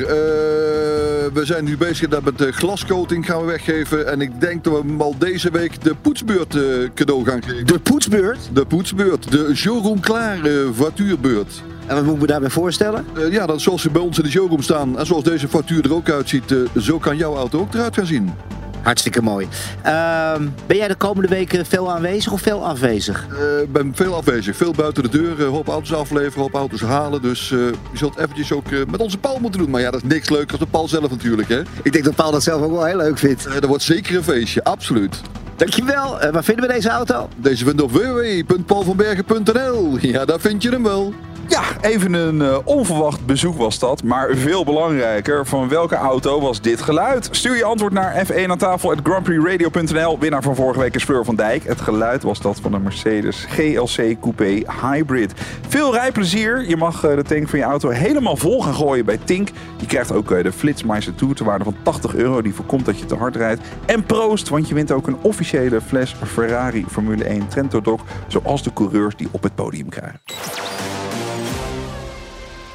[1.34, 4.08] We zijn nu bezig dat met de glascoating gaan we weggeven.
[4.08, 6.58] En ik denk dat we hem al deze week de poetsbeurt
[6.94, 7.66] cadeau gaan geven.
[7.66, 8.50] De poetsbeurt?
[8.54, 9.32] De poetsbeurt.
[9.32, 10.38] De showroom klaar
[10.74, 11.64] voituurbeurt.
[11.86, 13.06] En wat moet ik me daarbij voorstellen?
[13.32, 15.94] Ja, dat zoals ze bij ons in de showroom staan en zoals deze factuur er
[15.94, 18.34] ook uitziet, zo kan jouw auto ook eruit gaan zien.
[18.82, 19.48] Hartstikke mooi.
[19.82, 23.26] Ehm, ben jij de komende weken veel aanwezig of veel afwezig?
[23.32, 26.82] Eh, Ik ben veel afwezig, veel buiten de deur, eh, hoop auto's afleveren, hoop auto's
[26.82, 27.22] halen.
[27.22, 29.70] Dus eh, je zult eventjes ook eh, met onze Paul moeten doen.
[29.70, 31.62] Maar ja, dat is niks leuker dan de Paul zelf natuurlijk, hè?
[31.84, 33.44] Ik denk dat Paul dat zelf ook wel heel leuk vindt.
[33.54, 35.22] Dat wordt zeker een feestje, absoluut.
[35.56, 36.18] Dankjewel.
[36.32, 37.30] Waar vinden we deze auto?
[37.36, 39.98] Deze vinden we op www.paulvanbergen.nl.
[40.02, 41.14] Ja, daar vind je hem wel.
[41.48, 44.04] Ja, even een uh, onverwacht bezoek was dat.
[44.04, 47.28] Maar veel belangrijker, van welke auto was dit geluid?
[47.32, 50.20] Stuur je antwoord naar F1 aan tafel at grandprixradio.nl.
[50.20, 51.64] Winnaar van vorige week is Fleur van Dijk.
[51.64, 55.34] Het geluid was dat van een Mercedes GLC Coupé Hybrid.
[55.68, 56.70] Veel rijplezier.
[56.70, 59.50] Je mag uh, de tank van je auto helemaal vol gaan gooien bij Tink.
[59.78, 62.42] Je krijgt ook uh, de Flitsmeister Tour te waarde van 80 euro.
[62.42, 63.62] Die voorkomt dat je te hard rijdt.
[63.86, 68.02] En proost, want je wint ook een officiële fles Ferrari Formule 1 Trento Doc.
[68.28, 70.20] Zoals de coureurs die op het podium krijgen.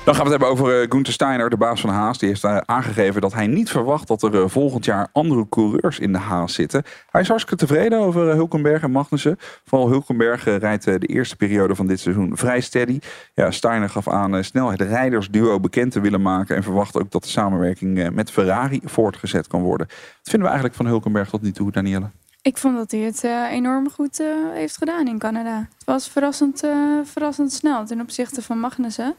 [0.04, 2.18] Dan gaan we het hebben over uh, Gunther Steiner, de baas van Haas.
[2.18, 5.98] Die heeft uh, aangegeven dat hij niet verwacht dat er uh, volgend jaar andere coureurs
[5.98, 6.82] in de Haas zitten.
[7.10, 9.38] Hij is hartstikke tevreden over Hulkenberg en Magnussen.
[9.64, 12.98] Vooral Hulkenberg rijdt de eerste periode van dit seizoen vrij steady.
[13.34, 16.56] Ja, Steiner gaf aan snel het rijdersduo bekend te willen maken.
[16.56, 19.86] En verwacht ook dat de samenwerking met Ferrari voortgezet kan worden.
[19.86, 22.10] Wat vinden we eigenlijk van Hulkenberg tot nu toe, Danielle?
[22.42, 25.58] Ik vond dat hij het enorm goed heeft gedaan in Canada.
[25.58, 26.62] Het was verrassend,
[27.04, 29.14] verrassend snel ten opzichte van Magnussen.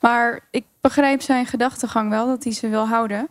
[0.00, 3.28] Maar ik begrijp zijn gedachtegang wel, dat hij ze wil houden.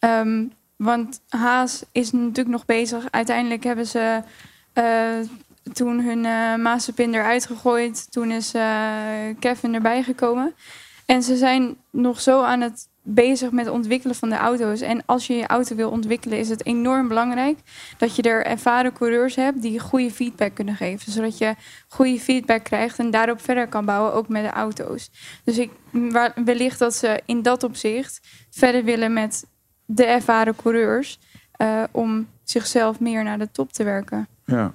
[0.00, 3.10] Um, want Haas is natuurlijk nog bezig.
[3.10, 4.22] Uiteindelijk hebben ze
[4.74, 5.28] uh,
[5.72, 8.12] toen hun uh, Mazepin eruit gegooid.
[8.12, 8.62] Toen is uh,
[9.38, 10.54] Kevin erbij gekomen.
[11.06, 14.80] En ze zijn nog zo aan het bezig met het ontwikkelen van de auto's.
[14.80, 17.58] En als je je auto wil ontwikkelen, is het enorm belangrijk
[17.98, 21.12] dat je er ervaren coureurs hebt die goede feedback kunnen geven.
[21.12, 21.54] Zodat je
[21.88, 25.10] goede feedback krijgt en daarop verder kan bouwen, ook met de auto's.
[25.44, 25.70] Dus ik,
[26.44, 28.20] wellicht dat ze in dat opzicht
[28.50, 29.44] verder willen met
[29.84, 31.18] de ervaren coureurs.
[31.62, 34.28] Uh, om zichzelf meer naar de top te werken.
[34.44, 34.74] Ja.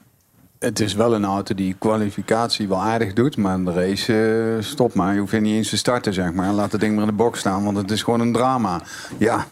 [0.65, 4.93] Het is wel een auto die kwalificatie wel aardig doet, maar de race uh, stop
[4.93, 5.13] maar.
[5.13, 6.51] Je hoeft niet eens te starten, zeg maar.
[6.51, 8.82] Laat het ding maar in de box staan, want het is gewoon een drama.
[9.17, 9.45] Ja,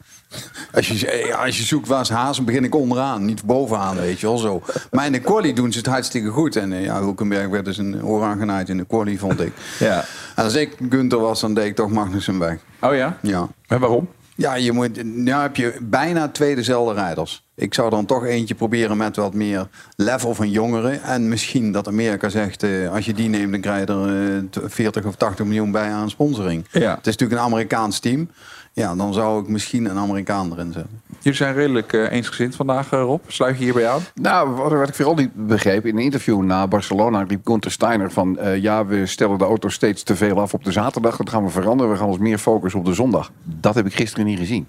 [0.73, 4.19] als je, als je zoekt waar is Haas, dan begin ik onderaan, niet bovenaan, weet
[4.19, 4.63] je wel zo.
[4.91, 6.56] Maar in de quali doen ze het hartstikke goed.
[6.56, 9.54] En ja, Hulkenberg werd dus een oor aangenaaid in de quali, vond ik.
[9.80, 10.06] Ja.
[10.36, 12.58] En als ik Gunther was, dan deed ik toch Magnussen weg.
[12.80, 13.17] Oh ja?
[13.21, 13.47] Ja.
[13.67, 14.08] En waarom?
[14.36, 17.43] Ja, je moet, nu heb je bijna twee dezelfde rijders.
[17.56, 21.04] Ik zou dan toch eentje proberen met wat meer level van jongeren.
[21.04, 24.69] En misschien dat Amerika zegt, uh, als je die neemt, dan krijg je er uh,
[24.69, 26.65] 40 of 80 miljoen bij aan sponsoring.
[26.72, 26.96] Ja.
[26.96, 28.30] Het is natuurlijk een Amerikaans team.
[28.74, 31.02] Ja, dan zou ik misschien een Amerikaan erin zetten.
[31.23, 33.21] Jullie zijn redelijk uh, eensgezind vandaag, uh, Rob.
[33.27, 34.01] Sluit je hierbij aan?
[34.13, 38.12] Nou, wat, wat ik vooral niet begreep, in een interview na Barcelona riep Gunther Steiner
[38.12, 38.38] van...
[38.41, 41.17] Uh, ja, we stellen de auto steeds te veel af op de zaterdag.
[41.17, 41.91] Dat gaan we veranderen.
[41.91, 43.31] We gaan ons meer focussen op de zondag.
[43.43, 44.67] Dat heb ik gisteren niet gezien.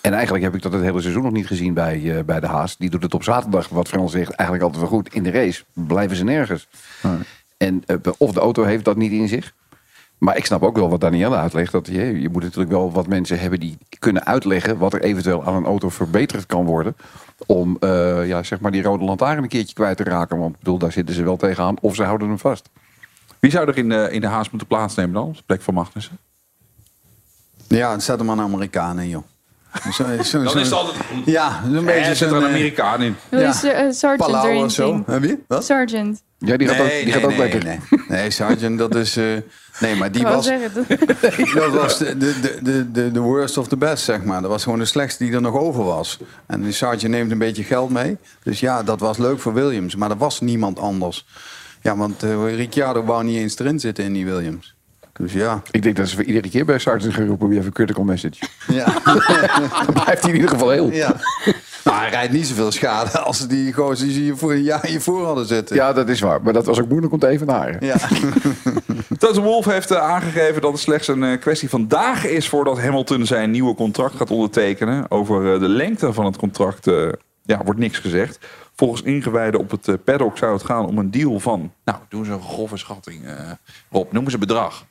[0.00, 2.46] En eigenlijk heb ik dat het hele seizoen nog niet gezien bij, uh, bij de
[2.46, 2.76] Haas.
[2.76, 5.14] Die doet het op zaterdag, wat Frans zegt, eigenlijk altijd wel goed.
[5.14, 6.68] In de race blijven ze nergens.
[7.00, 7.18] Hmm.
[7.56, 9.54] En uh, of de auto heeft dat niet in zich.
[10.18, 11.72] Maar ik snap ook wel wat Danielle uitlegt.
[11.72, 14.78] Dat je, je moet natuurlijk wel wat mensen hebben die kunnen uitleggen...
[14.78, 16.96] wat er eventueel aan een auto verbeterd kan worden...
[17.46, 20.38] om uh, ja, zeg maar die rode lantaarn een keertje kwijt te raken.
[20.38, 22.68] Want ik bedoel, daar zitten ze wel tegenaan of ze houden hem vast.
[23.38, 25.28] Wie zou er in de, in de Haas moeten plaatsnemen dan?
[25.28, 26.18] Op de plek van Magnussen?
[27.68, 29.24] Ja, zet maar een Amerikaan in, joh.
[29.92, 30.96] Zo, zo, dan is het altijd...
[31.24, 32.00] Ja, zo'n beetje...
[32.00, 33.16] Er zit er een Amerikaan in.
[33.30, 33.38] Ja.
[33.38, 35.04] uh, Sergeant Palau erin of zo.
[35.06, 35.38] je?
[35.46, 35.64] Wat?
[35.64, 36.22] Sergeant.
[36.38, 37.64] Ja, die gaat nee, ook, die nee, gaat ook nee, lekker.
[37.64, 37.78] Nee,
[38.08, 39.16] nee, Sergeant, dat is...
[39.16, 39.36] Uh,
[39.80, 40.46] nee, maar die was...
[40.46, 40.86] zeggen,
[41.54, 44.40] Dat was de, de, de, de, de worst of the best, zeg maar.
[44.40, 46.18] Dat was gewoon de slechtste die er nog over was.
[46.46, 48.16] En die Sergeant neemt een beetje geld mee.
[48.42, 49.96] Dus ja, dat was leuk voor Williams.
[49.96, 51.26] Maar er was niemand anders.
[51.82, 54.76] Ja, want uh, Ricciardo wou niet eens erin zitten in die Williams.
[55.18, 55.62] Dus ja.
[55.70, 57.48] Ik denk dat ze voor iedere keer bij Sergeant gaan roepen...
[57.48, 58.36] we have a critical message.
[58.68, 58.84] Ja.
[59.84, 60.90] Dan blijft hij in ieder geval heel.
[60.90, 61.16] Ja.
[61.84, 64.86] Nou, hij rijdt niet zoveel schade als die gozer die ze hier voor een jaar
[64.86, 65.76] hiervoor hadden zitten.
[65.76, 66.42] Ja, dat is waar.
[66.42, 67.76] Maar dat was ook moeilijk om te evenaren.
[67.80, 67.96] Ja.
[69.18, 72.48] Toto Wolff heeft uh, aangegeven dat het slechts een uh, kwestie van dagen is...
[72.48, 75.10] voordat Hamilton zijn nieuwe contract gaat ondertekenen.
[75.10, 76.90] Over uh, de lengte van het contract
[77.42, 78.38] ja, wordt niks gezegd.
[78.74, 81.72] Volgens ingewijden op het paddock zou het gaan om een deal van...
[81.84, 83.24] Nou, doen ze een grove schatting.
[83.90, 84.86] Rob, noemen ze bedrag.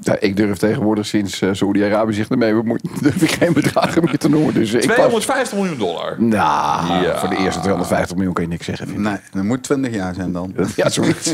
[0.00, 4.18] Ja, ik durf tegenwoordig sinds uh, Saoedi-Arabië zich ermee bemoeit, durf ik geen bedragen meer
[4.18, 4.54] te noemen.
[4.54, 5.52] Dus 250 pas...
[5.52, 6.22] miljoen dollar.
[6.22, 7.18] Nou, ja.
[7.18, 8.86] voor de eerste 250 miljoen kan je niks zeggen.
[8.86, 10.54] Vind nee, dat moet 20 jaar zijn dan.
[10.76, 11.32] ja, zoiets.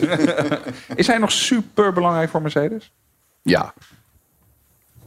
[0.94, 2.92] is hij nog super belangrijk voor Mercedes?
[3.42, 3.74] Ja,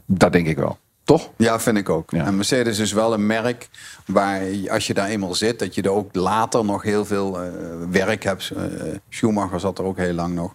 [0.06, 0.78] dat denk ik wel.
[1.08, 1.30] Toch?
[1.38, 2.12] Ja, vind ik ook.
[2.12, 2.26] Ja.
[2.26, 3.70] En Mercedes is wel een merk
[4.06, 7.50] waar als je daar eenmaal zit, dat je er ook later nog heel veel uh,
[7.90, 8.52] werk hebt.
[8.58, 8.64] Uh,
[9.10, 10.54] Schumacher zat er ook heel lang nog.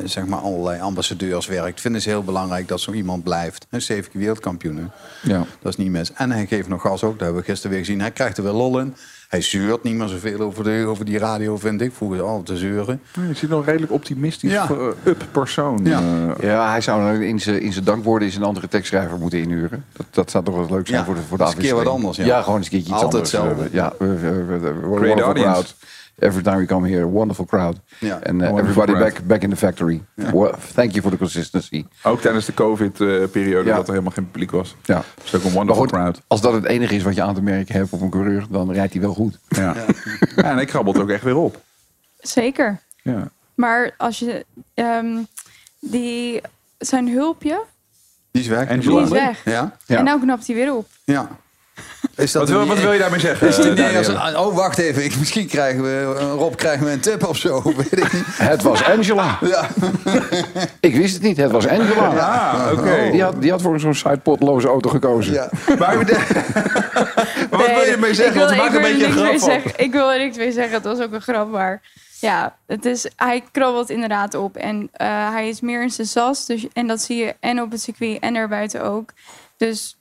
[0.00, 1.80] Uh, zeg maar allerlei ambassadeurs werkt.
[1.80, 3.66] Vinden ze heel belangrijk dat zo iemand blijft.
[3.70, 4.90] Een zeven keer wereldkampioen.
[5.22, 5.44] Ja.
[5.60, 6.12] Dat is niet mis.
[6.12, 7.12] En hij geeft nog gas ook.
[7.12, 8.00] Dat hebben we gisteren weer gezien.
[8.00, 8.94] Hij krijgt er weer lol in.
[9.30, 11.92] Hij zeurt niet meer zoveel over, de, over die radio, vind ik.
[11.94, 13.00] Vroeger altijd te zeuren.
[13.12, 14.68] Ja, je ziet nog redelijk optimistisch Ja.
[14.70, 15.80] uh, up persoon.
[15.84, 16.00] Ja.
[16.00, 19.84] Uh, Ja, hij zou in zijn, in zijn dankwoorden eens een andere tekstschrijver moeten inhuren.
[19.92, 21.86] Dat, dat zou toch wel leuk zijn Ja, voor de, voor de een keer wat
[21.86, 22.42] anders, ja.
[22.42, 23.32] gewoon eens een keertje iets Altijd anders.
[23.32, 23.64] hetzelfde.
[23.68, 25.64] Uh, ja, we, we, we, we worden
[26.20, 27.76] Every time we come here, wonderful crowd.
[27.98, 28.14] Ja.
[28.14, 29.14] And uh, Wonderful everybody crowd.
[29.14, 30.02] back, back in the factory.
[30.14, 31.84] Well, thank you for the consistency.
[32.02, 33.76] Ook tijdens de COVID-periode Ja.
[33.76, 34.76] dat er helemaal geen publiek was.
[34.82, 34.94] Ja.
[34.94, 36.20] Dat is ook een wonderful goed, crowd.
[36.26, 38.72] als dat het enige is wat je aan te merken hebt op een coureur, dan
[38.72, 39.38] rijdt hij wel goed.
[39.48, 39.74] Ja.
[40.36, 41.60] Ja, en ik krabbelt ook echt weer op.
[42.18, 42.80] Zeker.
[43.02, 43.28] Ja.
[43.54, 45.16] Maar als je ehm,
[45.80, 46.40] die
[46.78, 47.62] zijn hulpje,
[48.30, 48.68] Die is weg.
[48.68, 48.94] Angela.
[48.96, 49.44] die is weg.
[49.44, 49.76] Ja?
[49.86, 50.88] En nou knapt hij weer op.
[51.04, 51.28] Ja.
[52.16, 53.48] Is Wat wil, een- wat wil je daarmee zeggen?
[53.48, 53.56] Is
[53.96, 55.04] als een- oh, wacht even.
[55.04, 56.02] Ik, misschien krijgen we,
[56.36, 57.62] Rob krijgen we een tip of zo.
[57.76, 58.24] Weet ik niet.
[58.26, 59.38] Het was Angela.
[59.40, 59.68] Ja.
[60.80, 62.06] Ik wist het niet, het was Angela.
[62.08, 63.08] Ah, oké.
[63.12, 65.32] Die, had, die had voor zo'n sidepotloze auto gekozen.
[65.32, 65.48] Ja.
[65.78, 65.96] Maar,
[67.50, 68.40] wat wil je ermee zeggen?
[68.40, 69.72] Want een beetje een grap zeggen.
[69.76, 70.74] Ik wil er niks mee zeggen.
[70.74, 71.82] Het was ook een grap, maar
[72.20, 74.56] ja, het is, hij krabbelt inderdaad op.
[74.56, 76.46] En eh, hij is meer in zijn sas.
[76.46, 79.10] Dus, en dat zie je en op het circuit en daarbuiten ook.
[79.56, 79.96] Dus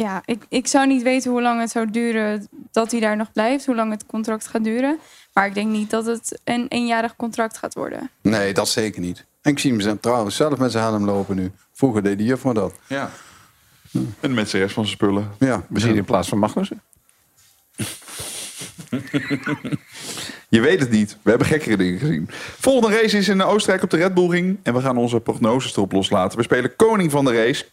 [0.00, 3.32] ja, ik, ik zou niet weten hoe lang het zou duren dat hij daar nog
[3.32, 3.66] blijft.
[3.66, 4.98] Hoe lang het contract gaat duren.
[5.32, 8.10] Maar ik denk niet dat het een eenjarig contract gaat worden.
[8.22, 9.24] Nee, dat zeker niet.
[9.42, 11.50] En ik zie hem zijn- trouwens zelf met zijn helm lopen nu.
[11.72, 12.74] Vroeger deed die juf maar dat.
[12.86, 13.10] Ja.
[14.20, 15.30] En met de rest van zijn spullen.
[15.38, 15.64] Ja.
[15.68, 16.82] Misschien in plaats van Magnussen.
[20.48, 21.16] Je weet het niet.
[21.22, 22.28] We hebben gekkere dingen gezien.
[22.58, 24.58] Volgende race is in Oostenrijk op de Red Bull Ring.
[24.62, 26.38] En we gaan onze prognoses erop loslaten.
[26.38, 27.64] We spelen koning van de race.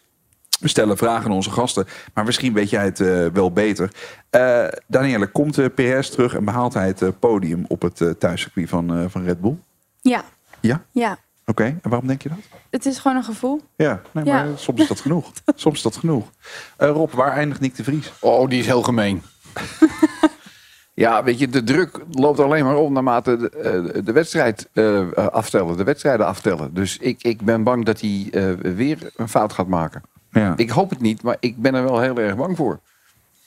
[0.58, 1.86] We stellen vragen aan onze gasten.
[2.14, 3.90] Maar misschien weet jij het eh, wel beter.
[4.30, 8.10] Eh Danielle, komt uh, Perez terug en behaalt hij het eh, podium op het uh,
[8.10, 9.56] thuiscircuit van, eh, van Red Bull?
[10.00, 10.24] Ja,
[10.60, 10.82] Ja?
[10.90, 11.18] ja.
[11.46, 11.64] Oké.
[11.64, 12.38] En waarom denk je dat?
[12.70, 13.60] Het is gewoon een gevoel.
[13.76, 14.32] Ja, nee, Ja.
[14.44, 15.32] maar soms is dat genoeg.
[15.54, 16.30] soms is dat genoeg.
[16.76, 18.12] Eh, Rob, waar eindigt Nick de Vries?
[18.20, 19.22] Oh, die is heel gemeen.
[20.94, 25.26] ja, weet je, de druk loopt alleen maar op naarmate de, de wedstrijd eh, eh,
[25.26, 26.74] aftellen, de wedstrijden aftellen.
[26.74, 30.02] Dus ik, ik ben bang dat hij eh, weer een fout gaat maken.
[30.30, 30.52] Ja.
[30.56, 32.80] Ik hoop het niet, maar ik ben er wel heel erg bang voor.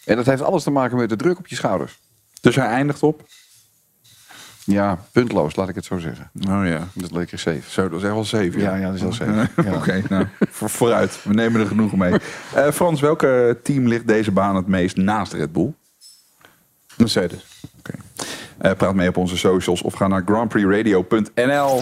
[0.05, 1.99] En dat heeft alles te maken met de druk op je schouders.
[2.41, 3.23] Dus hij eindigt op?
[4.65, 6.31] Ja, puntloos, laat ik het zo zeggen.
[6.49, 6.87] Oh ja.
[6.93, 7.61] Dat is lekker safe.
[7.67, 8.61] Zo, dat is echt wel zeven.
[8.61, 9.49] Ja, ja, dat is wel safe.
[9.63, 9.73] Ja.
[9.73, 11.23] Oké, nou, voor, vooruit.
[11.23, 12.13] We nemen er genoeg mee.
[12.55, 15.73] Eh, Frans, welke team ligt deze baan het meest naast Red Bull?
[16.97, 17.45] Mercedes.
[17.79, 17.93] Oké.
[18.57, 21.81] Eh, praat mee op onze socials of ga naar grandprixradio.nl.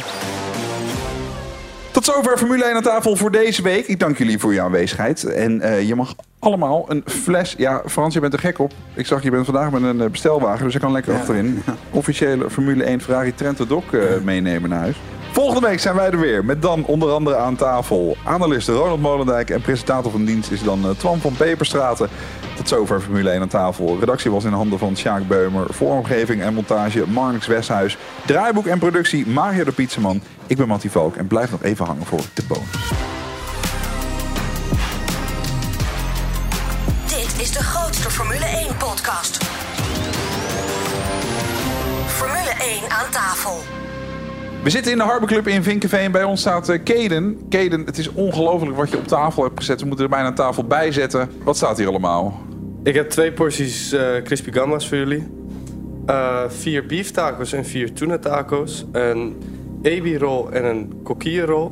[2.13, 3.87] Zover Formule 1 aan tafel voor deze week.
[3.87, 5.23] Ik dank jullie voor je aanwezigheid.
[5.23, 7.55] En eh, je mag allemaal een fles...
[7.57, 8.71] Ja, Frans, je bent er gek op.
[8.93, 11.63] Ik zag, je bent vandaag met een eh, bestelwagen, dus ik kan lekker achterin.
[11.91, 14.95] Officiële Formule 1 Ferrari Trento Doc eh, meenemen naar huis.
[15.31, 16.45] Volgende week zijn wij er weer.
[16.45, 19.49] Met dan onder andere aan tafel analist Ronald Molendijk.
[19.49, 22.09] En presentator van dienst is dan Twan van Peperstraten.
[22.59, 23.99] Tot zover Formule 1 aan tafel.
[23.99, 25.65] Redactie was in handen van Sjaak Beumer.
[25.69, 27.97] Vormgeving en montage Marnix Westhuis.
[28.25, 30.21] Draaiboek en productie Mario de Pizzaman.
[30.47, 32.91] Ik ben Mattie Valk en blijf nog even hangen voor de bonus.
[37.07, 39.43] Dit is de grootste Formule 1 podcast.
[42.07, 43.57] Formule 1 aan tafel.
[44.63, 46.11] We zitten in de Harbor Club in Vinkenveen.
[46.11, 47.45] Bij ons staat uh, Keden.
[47.49, 49.81] Keden, het is ongelooflijk wat je op tafel hebt gezet.
[49.81, 51.31] We moeten er bijna een tafel bij zetten.
[51.43, 52.47] Wat staat hier allemaal?
[52.83, 55.27] Ik heb twee porties uh, crispy gambas voor jullie.
[56.07, 58.85] Uh, vier beef tacos en vier tuna tacos.
[58.91, 59.37] Een
[59.81, 61.69] ebi roll en een coquille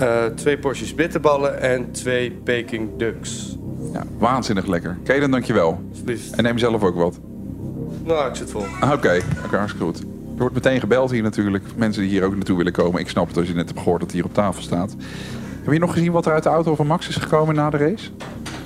[0.00, 3.56] Uh, twee porties bitterballen en twee Peking ducks.
[3.92, 4.98] Ja, waanzinnig lekker.
[5.04, 5.80] Keden, dankjewel.
[5.90, 6.34] Alsjeblieft.
[6.34, 7.20] En neem zelf ook wat.
[8.04, 8.60] Nou, ik zit vol.
[8.82, 9.22] Oké, okay.
[9.44, 10.00] okay, hartstikke goed.
[10.00, 11.64] Er wordt meteen gebeld hier natuurlijk.
[11.76, 13.00] Mensen die hier ook naartoe willen komen.
[13.00, 14.96] Ik snap het als je net hebt gehoord dat hij hier op tafel staat.
[15.62, 17.76] Heb je nog gezien wat er uit de auto van Max is gekomen na de
[17.76, 18.10] race?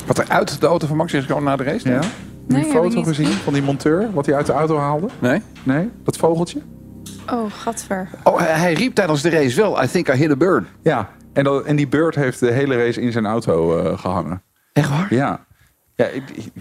[0.06, 1.88] Wat er uit de auto van Max is gekomen na de race?
[1.88, 2.00] Ja.
[2.46, 2.64] Nee.
[2.64, 4.12] Ik foto niet gezien van die monteur?
[4.12, 5.08] Wat hij uit de auto haalde?
[5.18, 5.42] Nee?
[5.62, 5.90] Nee?
[6.04, 6.60] Dat vogeltje?
[7.32, 8.08] Oh, gadver.
[8.22, 10.66] Oh, hij, hij riep tijdens de race wel, I think I hit a bird.
[10.82, 11.10] Ja.
[11.32, 14.42] En, dat, en die bird heeft de hele race in zijn auto uh, gehangen.
[14.72, 15.14] Echt waar?
[15.14, 15.46] Ja.
[15.94, 16.52] ja ik, ik,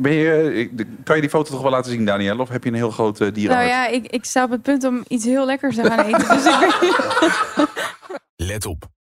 [0.00, 2.38] ben je, ik, kan je die foto toch wel laten zien, Daniel?
[2.38, 3.70] Of heb je een heel groot uh, dierenarts?
[3.70, 6.28] Nou ja, ik, ik sta op het punt om iets heel lekkers te gaan eten.
[6.28, 7.68] dus ik
[8.48, 8.92] Let op.